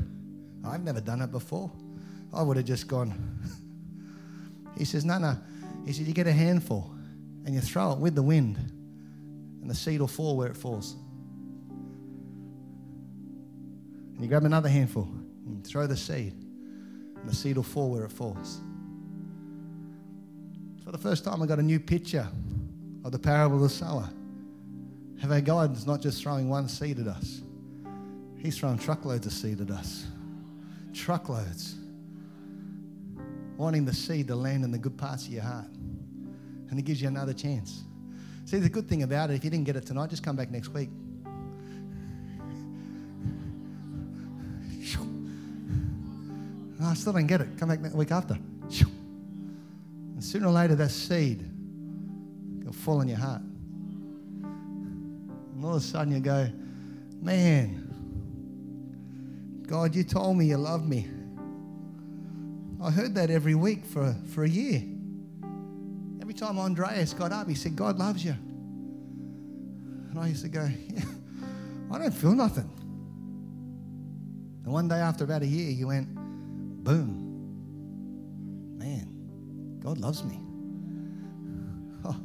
I've 0.64 0.84
never 0.84 1.02
done 1.02 1.22
it 1.22 1.32
before. 1.32 1.72
I 2.34 2.44
would 2.44 2.58
have 2.58 2.66
just 2.66 2.88
gone. 2.88 3.40
he 4.78 4.86
says, 4.86 5.04
No, 5.06 5.18
no. 5.18 5.38
He 5.86 5.94
said, 5.94 6.06
You 6.06 6.14
get 6.14 6.28
a 6.28 6.34
handful 6.34 6.92
and 7.46 7.56
you 7.56 7.62
throw 7.62 7.92
it 7.94 8.00
with 8.00 8.16
the 8.16 8.24
wind, 8.24 8.58
and 9.62 9.70
the 9.70 9.76
seed 9.76 10.02
will 10.02 10.08
fall 10.08 10.36
where 10.36 10.48
it 10.48 10.58
falls. 10.58 10.96
And 14.14 14.22
you 14.22 14.28
grab 14.28 14.44
another 14.44 14.70
handful 14.70 15.08
and 15.46 15.66
throw 15.66 15.86
the 15.88 15.98
seed, 15.98 16.34
and 16.34 17.30
the 17.30 17.36
seed 17.36 17.56
will 17.56 17.64
fall 17.64 17.92
where 17.92 18.04
it 18.04 18.12
falls. 18.12 18.60
For 20.86 20.92
the 20.92 20.98
first 21.00 21.26
time, 21.26 21.42
I 21.42 21.48
got 21.48 21.58
a 21.58 21.64
new 21.64 21.80
picture 21.80 22.28
of 23.04 23.12
the 23.12 23.18
parable 23.18 23.56
of 23.56 23.64
the 23.64 23.70
sower. 23.70 24.08
Have 25.20 25.32
our 25.32 25.42
God 25.42 25.76
is 25.76 25.88
not 25.88 26.00
just 26.00 26.22
throwing 26.22 26.48
one 26.48 26.70
seed 26.70 27.00
at 27.00 27.08
us, 27.08 27.42
He's 28.38 28.56
throwing 28.56 28.78
truckloads 28.78 29.26
of 29.26 29.34
seed 29.34 29.60
at 29.60 29.72
us. 29.72 30.06
Truckloads. 30.94 31.78
Wanting 33.58 33.86
the 33.86 33.94
seed 33.94 34.28
to 34.28 34.36
land 34.36 34.64
in 34.64 34.72
the 34.72 34.78
good 34.78 34.96
parts 34.96 35.26
of 35.26 35.34
your 35.34 35.42
heart. 35.42 35.66
And 36.70 36.78
He 36.78 36.84
gives 36.84 37.02
you 37.02 37.08
another 37.08 37.34
chance. 37.34 37.84
See, 38.46 38.60
the 38.60 38.70
good 38.70 38.88
thing 38.88 39.02
about 39.02 39.32
it, 39.32 39.34
if 39.34 39.44
you 39.44 39.50
didn't 39.50 39.66
get 39.66 39.76
it 39.76 39.88
tonight, 39.88 40.12
just 40.12 40.22
come 40.22 40.36
back 40.36 40.52
next 40.52 40.68
week. 40.68 40.90
I 46.84 46.94
still 46.94 47.14
don't 47.14 47.26
get 47.26 47.42
it. 47.42 47.48
Come 47.58 47.70
back 47.70 47.80
next 47.80 47.96
week 47.96 48.12
after. 48.12 48.38
Sooner 50.36 50.48
or 50.50 50.52
later, 50.52 50.76
that 50.76 50.92
seed 50.92 51.50
will 52.66 52.74
fall 52.74 53.00
in 53.00 53.08
your 53.08 53.18
heart. 53.18 53.42
And 54.44 55.64
all 55.64 55.78
of 55.78 55.78
a 55.78 55.80
sudden, 55.80 56.12
you 56.12 56.20
go, 56.20 56.50
Man, 57.22 57.88
God, 59.66 59.96
you 59.96 60.04
told 60.04 60.36
me 60.36 60.48
you 60.48 60.58
love 60.58 60.86
me. 60.86 61.08
I 62.84 62.92
heard 62.92 63.16
that 63.16 63.30
every 63.30 63.56
week 63.56 63.86
for, 63.86 64.14
for 64.34 64.44
a 64.44 64.50
year. 64.50 64.84
Every 66.20 66.34
time 66.34 66.60
Andreas 66.60 67.14
got 67.14 67.32
up, 67.32 67.48
he 67.48 67.56
said, 67.56 67.78
God 67.78 67.98
loves 67.98 68.26
you. 68.26 68.36
And 70.10 70.20
I 70.20 70.28
used 70.28 70.44
to 70.44 70.50
go, 70.50 70.70
yeah, 70.90 71.06
I 71.94 71.98
don't 71.98 72.14
feel 72.14 72.36
nothing. 72.36 72.70
And 74.66 74.74
one 74.74 74.90
day 74.90 75.00
after 75.00 75.24
about 75.24 75.44
a 75.44 75.48
year, 75.48 75.72
he 75.72 75.86
went, 75.86 76.14
boom. 76.14 77.26
God 79.86 80.00
loves 80.00 80.24
me. 80.24 80.40
Oh, 82.04 82.20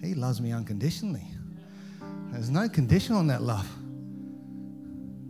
he 0.00 0.14
loves 0.14 0.40
me 0.40 0.52
unconditionally. 0.52 1.26
There's 2.30 2.48
no 2.48 2.66
condition 2.66 3.14
on 3.14 3.26
that 3.26 3.42
love. 3.42 3.68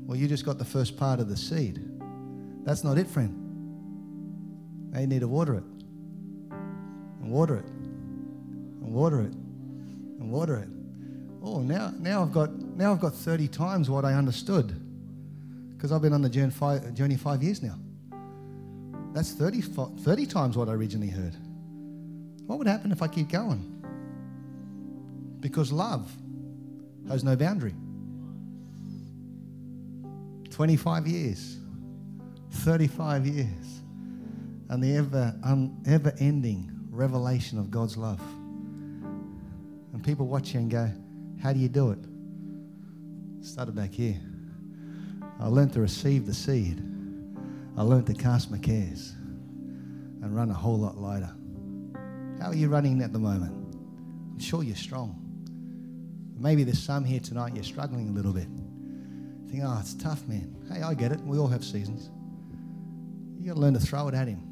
Well, 0.06 0.16
you 0.16 0.28
just 0.28 0.44
got 0.44 0.58
the 0.58 0.64
first 0.64 0.96
part 0.96 1.18
of 1.18 1.28
the 1.28 1.36
seed. 1.36 1.82
That's 2.64 2.84
not 2.84 2.96
it, 2.96 3.08
friend. 3.08 4.92
Now 4.92 5.00
you 5.00 5.08
need 5.08 5.18
to 5.22 5.26
water 5.26 5.54
it. 5.54 5.64
And 6.52 7.32
water 7.32 7.56
it. 7.56 7.66
And 7.66 8.92
water 8.92 9.22
it. 9.22 9.32
And 9.32 10.30
water 10.30 10.58
it. 10.58 10.68
Oh, 11.42 11.58
now, 11.58 11.92
now 11.98 12.22
I've 12.22 12.32
got 12.32 12.52
now 12.52 12.92
I've 12.92 13.00
got 13.00 13.16
30 13.16 13.48
times 13.48 13.90
what 13.90 14.04
I 14.04 14.14
understood. 14.14 14.80
Because 15.76 15.90
I've 15.90 16.02
been 16.02 16.12
on 16.12 16.22
the 16.22 16.30
journey 16.30 16.52
five, 16.52 16.94
journey 16.94 17.16
five 17.16 17.42
years 17.42 17.64
now. 17.64 17.74
That's 19.12 19.32
30, 19.32 19.60
30 19.60 20.26
times 20.26 20.56
what 20.56 20.68
I 20.68 20.72
originally 20.72 21.10
heard. 21.10 21.36
What 22.46 22.58
would 22.58 22.66
happen 22.66 22.92
if 22.92 23.02
I 23.02 23.08
keep 23.08 23.28
going? 23.28 23.68
Because 25.40 25.70
love 25.70 26.10
has 27.08 27.22
no 27.24 27.36
boundary. 27.36 27.74
25 30.50 31.06
years, 31.06 31.58
35 32.50 33.26
years, 33.26 33.82
and 34.68 34.82
the 34.82 34.96
ever, 34.96 35.34
um, 35.44 35.82
ever 35.86 36.12
ending 36.18 36.70
revelation 36.90 37.58
of 37.58 37.70
God's 37.70 37.96
love. 37.96 38.20
And 39.92 40.02
people 40.04 40.26
watch 40.26 40.54
you 40.54 40.60
and 40.60 40.70
go, 40.70 40.90
How 41.42 41.52
do 41.52 41.58
you 41.58 41.68
do 41.68 41.90
it? 41.90 41.98
Started 43.44 43.74
back 43.74 43.92
here. 43.92 44.20
I 45.40 45.46
learned 45.46 45.72
to 45.72 45.80
receive 45.80 46.26
the 46.26 46.34
seed. 46.34 46.91
I 47.76 47.82
learned 47.82 48.06
to 48.08 48.14
cast 48.14 48.50
my 48.50 48.58
cares 48.58 49.12
and 49.12 50.36
run 50.36 50.50
a 50.50 50.54
whole 50.54 50.78
lot 50.78 50.98
lighter. 50.98 51.34
How 52.40 52.48
are 52.48 52.54
you 52.54 52.68
running 52.68 53.00
at 53.02 53.12
the 53.12 53.18
moment? 53.18 53.52
I'm 54.32 54.38
sure 54.38 54.62
you're 54.62 54.76
strong. 54.76 55.18
Maybe 56.36 56.64
there's 56.64 56.82
some 56.82 57.04
here 57.04 57.20
tonight 57.20 57.54
you're 57.54 57.64
struggling 57.64 58.08
a 58.08 58.12
little 58.12 58.32
bit. 58.32 58.48
Think, 59.48 59.62
oh, 59.64 59.78
it's 59.80 59.94
tough, 59.94 60.26
man. 60.26 60.54
Hey, 60.70 60.82
I 60.82 60.92
get 60.94 61.12
it. 61.12 61.20
We 61.20 61.38
all 61.38 61.48
have 61.48 61.64
seasons. 61.64 62.10
You 63.38 63.48
got 63.48 63.54
to 63.54 63.60
learn 63.60 63.74
to 63.74 63.80
throw 63.80 64.08
it 64.08 64.14
at 64.14 64.28
Him. 64.28 64.42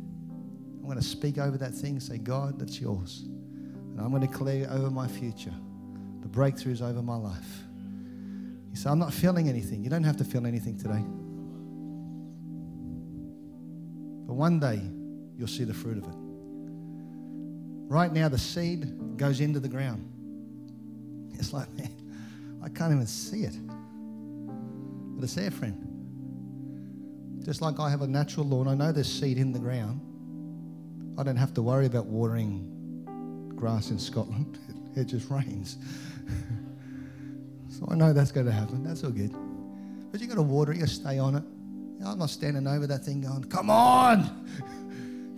I'm 0.78 0.84
going 0.84 0.98
to 0.98 1.04
speak 1.04 1.36
over 1.36 1.58
that 1.58 1.74
thing. 1.74 2.00
Say, 2.00 2.18
God, 2.18 2.58
that's 2.58 2.80
yours. 2.80 3.24
And 3.24 4.00
I'm 4.00 4.10
going 4.10 4.22
to 4.22 4.28
declare 4.28 4.70
over 4.70 4.90
my 4.90 5.08
future. 5.08 5.54
The 6.22 6.28
breakthroughs 6.28 6.80
over 6.80 7.02
my 7.02 7.16
life. 7.16 7.64
You 8.70 8.76
say, 8.76 8.88
I'm 8.88 8.98
not 8.98 9.12
feeling 9.12 9.48
anything. 9.48 9.82
You 9.82 9.90
don't 9.90 10.04
have 10.04 10.16
to 10.18 10.24
feel 10.24 10.46
anything 10.46 10.78
today. 10.78 11.04
But 14.30 14.36
one 14.36 14.60
day, 14.60 14.80
you'll 15.36 15.48
see 15.48 15.64
the 15.64 15.74
fruit 15.74 15.98
of 15.98 16.04
it. 16.04 16.14
Right 17.92 18.12
now, 18.12 18.28
the 18.28 18.38
seed 18.38 19.16
goes 19.16 19.40
into 19.40 19.58
the 19.58 19.68
ground. 19.68 20.08
It's 21.34 21.52
like, 21.52 21.68
man, 21.76 21.90
I 22.62 22.68
can't 22.68 22.92
even 22.92 23.08
see 23.08 23.42
it. 23.42 23.58
But 25.16 25.24
it's 25.24 25.34
there, 25.34 25.50
friend. 25.50 25.84
Just 27.44 27.60
like 27.60 27.80
I 27.80 27.90
have 27.90 28.02
a 28.02 28.06
natural 28.06 28.46
lawn, 28.46 28.68
I 28.68 28.74
know 28.74 28.92
there's 28.92 29.12
seed 29.12 29.36
in 29.36 29.50
the 29.50 29.58
ground. 29.58 30.00
I 31.18 31.24
don't 31.24 31.34
have 31.34 31.52
to 31.54 31.62
worry 31.62 31.86
about 31.86 32.06
watering 32.06 33.52
grass 33.56 33.90
in 33.90 33.98
Scotland. 33.98 34.60
It 34.94 35.06
just 35.06 35.28
rains. 35.28 35.78
so 37.68 37.88
I 37.90 37.96
know 37.96 38.12
that's 38.12 38.30
going 38.30 38.46
to 38.46 38.52
happen. 38.52 38.84
That's 38.84 39.02
all 39.02 39.10
good. 39.10 39.34
But 40.12 40.20
you've 40.20 40.30
got 40.30 40.36
to 40.36 40.42
water 40.42 40.70
it, 40.70 40.78
you 40.78 40.86
stay 40.86 41.18
on 41.18 41.34
it. 41.34 41.44
I'm 42.04 42.18
not 42.18 42.30
standing 42.30 42.66
over 42.66 42.86
that 42.86 43.04
thing 43.04 43.20
going, 43.20 43.44
come 43.44 43.70
on, 43.70 44.46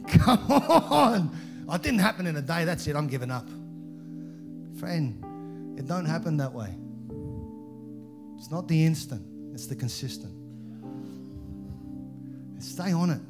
come 0.09 0.51
on. 0.51 1.39
Oh, 1.69 1.75
it 1.75 1.83
didn't 1.83 2.01
happen 2.01 2.27
in 2.27 2.37
a 2.37 2.43
day. 2.43 2.65
That's 2.65 2.87
it. 2.87 2.97
I'm 2.97 3.07
giving 3.07 3.31
up. 3.31 3.47
Friend, 4.79 5.79
it 5.79 5.87
don't 5.87 6.07
happen 6.07 6.37
that 6.39 6.53
way. 6.53 6.75
It's 8.37 8.51
not 8.51 8.69
the 8.69 8.85
instant, 8.85 9.23
it's 9.55 9.67
the 9.67 9.77
consistent. 9.77 10.33
Stay 12.59 12.93
on 12.93 13.11
it. 13.11 13.21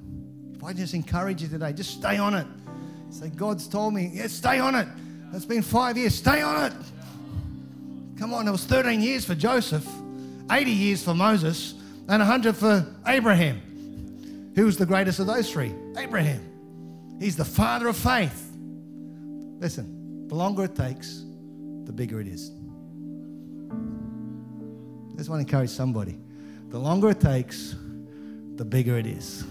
If 0.55 0.63
I 0.63 0.73
just 0.73 0.95
encourage 0.95 1.43
you 1.43 1.49
today, 1.49 1.73
just 1.73 1.91
stay 1.91 2.19
on 2.19 2.35
it. 2.35 2.47
Say, 3.11 3.29
God's 3.31 3.67
told 3.67 3.95
me, 3.95 4.11
yeah, 4.13 4.27
stay 4.27 4.59
on 4.59 4.75
it. 4.75 4.87
It's 5.33 5.45
been 5.45 5.63
five 5.63 5.97
years. 5.97 6.15
Stay 6.15 6.43
on 6.43 6.71
it. 6.71 6.73
Come 8.19 8.33
on, 8.35 8.47
it 8.47 8.51
was 8.51 8.65
13 8.65 9.01
years 9.01 9.25
for 9.25 9.35
Joseph, 9.35 9.87
80 10.51 10.71
years 10.71 11.03
for 11.03 11.15
Moses, 11.15 11.75
and 12.09 12.19
100 12.21 12.57
for 12.57 12.87
Abraham. 13.07 14.53
Who 14.55 14.67
was 14.67 14.77
the 14.77 14.87
greatest 14.87 15.19
of 15.19 15.27
those 15.27 15.51
three? 15.51 15.75
Abraham. 15.97 16.43
He's 17.19 17.37
the 17.37 17.45
father 17.45 17.89
of 17.89 17.97
faith. 17.97 18.51
Listen, 19.59 20.27
the 20.29 20.35
longer 20.35 20.65
it 20.65 20.75
takes, 20.75 21.25
the 21.85 21.93
bigger 21.93 22.21
it 22.21 22.27
is. 22.27 22.51
I 23.71 25.17
just 25.17 25.31
want 25.31 25.41
to 25.41 25.47
encourage 25.47 25.71
somebody. 25.71 26.19
The 26.69 26.79
longer 26.79 27.11
it 27.11 27.21
takes, 27.21 27.77
the 28.57 28.65
bigger 28.65 28.99
it 28.99 29.07
is. 29.07 29.45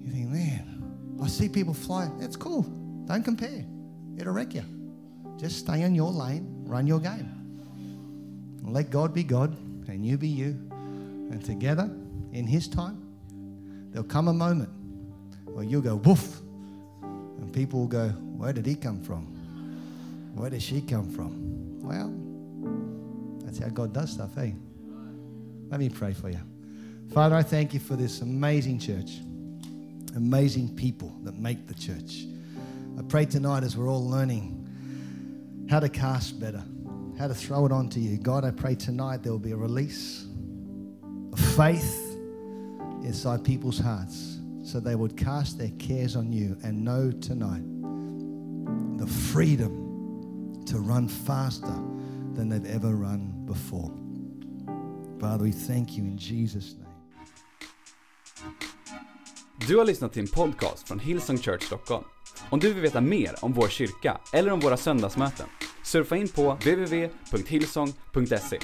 You 0.00 0.10
think, 0.10 0.28
man, 0.28 1.18
I 1.22 1.28
see 1.28 1.48
people 1.48 1.74
fly. 1.74 2.10
It's 2.20 2.36
cool. 2.36 2.62
Don't 3.06 3.22
compare. 3.22 3.64
It'll 4.16 4.32
wreck 4.32 4.54
you. 4.54 4.64
Just 5.38 5.58
stay 5.58 5.82
in 5.82 5.94
your 5.94 6.10
lane, 6.10 6.64
run 6.66 6.86
your 6.86 7.00
game. 7.00 7.28
Let 8.62 8.90
God 8.90 9.12
be 9.12 9.24
God 9.24 9.56
and 9.88 10.06
you 10.06 10.16
be 10.16 10.28
you. 10.28 10.71
And 11.32 11.42
together, 11.42 11.90
in 12.32 12.46
His 12.46 12.68
time, 12.68 13.02
there'll 13.90 14.06
come 14.06 14.28
a 14.28 14.34
moment 14.34 14.68
where 15.46 15.64
you'll 15.64 15.80
go 15.80 15.96
woof. 15.96 16.40
And 17.00 17.50
people 17.50 17.80
will 17.80 17.88
go, 17.88 18.08
Where 18.10 18.52
did 18.52 18.66
he 18.66 18.74
come 18.74 19.00
from? 19.00 19.24
Where 20.34 20.50
did 20.50 20.62
she 20.62 20.82
come 20.82 21.08
from? 21.10 21.80
Well, 21.80 22.12
that's 23.44 23.58
how 23.58 23.70
God 23.70 23.94
does 23.94 24.12
stuff, 24.12 24.36
eh? 24.36 24.50
Let 25.70 25.80
me 25.80 25.88
pray 25.88 26.12
for 26.12 26.28
you. 26.28 26.40
Father, 27.14 27.34
I 27.34 27.42
thank 27.42 27.72
you 27.72 27.80
for 27.80 27.96
this 27.96 28.20
amazing 28.20 28.78
church, 28.78 29.20
amazing 30.14 30.76
people 30.76 31.16
that 31.22 31.38
make 31.38 31.66
the 31.66 31.74
church. 31.74 32.26
I 32.98 33.02
pray 33.08 33.24
tonight 33.24 33.64
as 33.64 33.74
we're 33.74 33.88
all 33.88 34.06
learning 34.06 34.58
how 35.70 35.80
to 35.80 35.88
cast 35.88 36.38
better, 36.38 36.62
how 37.18 37.28
to 37.28 37.34
throw 37.34 37.64
it 37.64 37.72
onto 37.72 38.00
you. 38.00 38.18
God, 38.18 38.44
I 38.44 38.50
pray 38.50 38.74
tonight 38.74 39.22
there 39.22 39.32
will 39.32 39.38
be 39.38 39.52
a 39.52 39.56
release 39.56 40.26
faith 41.36 42.18
inside 43.02 43.44
people's 43.44 43.78
hearts 43.78 44.38
so 44.62 44.80
they 44.80 44.94
would 44.94 45.16
cast 45.16 45.58
their 45.58 45.72
cares 45.78 46.16
on 46.16 46.32
you 46.32 46.56
and 46.62 46.84
know 46.84 47.10
tonight 47.10 47.64
the 48.98 49.06
freedom 49.06 50.62
to 50.66 50.78
run 50.78 51.08
faster 51.08 51.74
than 52.34 52.48
they've 52.48 52.74
ever 52.74 52.94
run 52.94 53.46
before. 53.46 53.90
Father, 55.20 55.44
we 55.44 55.52
thank 55.52 55.98
you 55.98 56.04
in 56.04 56.18
Jesus' 56.18 56.74
name. 56.74 56.86
Du 59.68 59.78
har 59.78 59.84
lyssnat 59.84 60.12
till 60.12 60.22
en 60.22 60.28
podcast 60.28 60.88
från 60.88 60.98
Hillsong 60.98 61.38
Church 61.38 61.62
Stockholm. 61.62 62.04
Om 62.50 62.60
du 62.60 62.72
vill 62.72 62.82
veta 62.82 63.00
mer 63.00 63.34
om 63.40 63.52
vår 63.52 63.68
kyrka 63.68 64.20
eller 64.32 64.52
om 64.52 64.60
våra 64.60 64.76
söndagsmöten, 64.76 65.46
surfa 65.84 66.16
in 66.16 66.28
på 66.28 66.52
www.hillsong.se. 66.52 68.58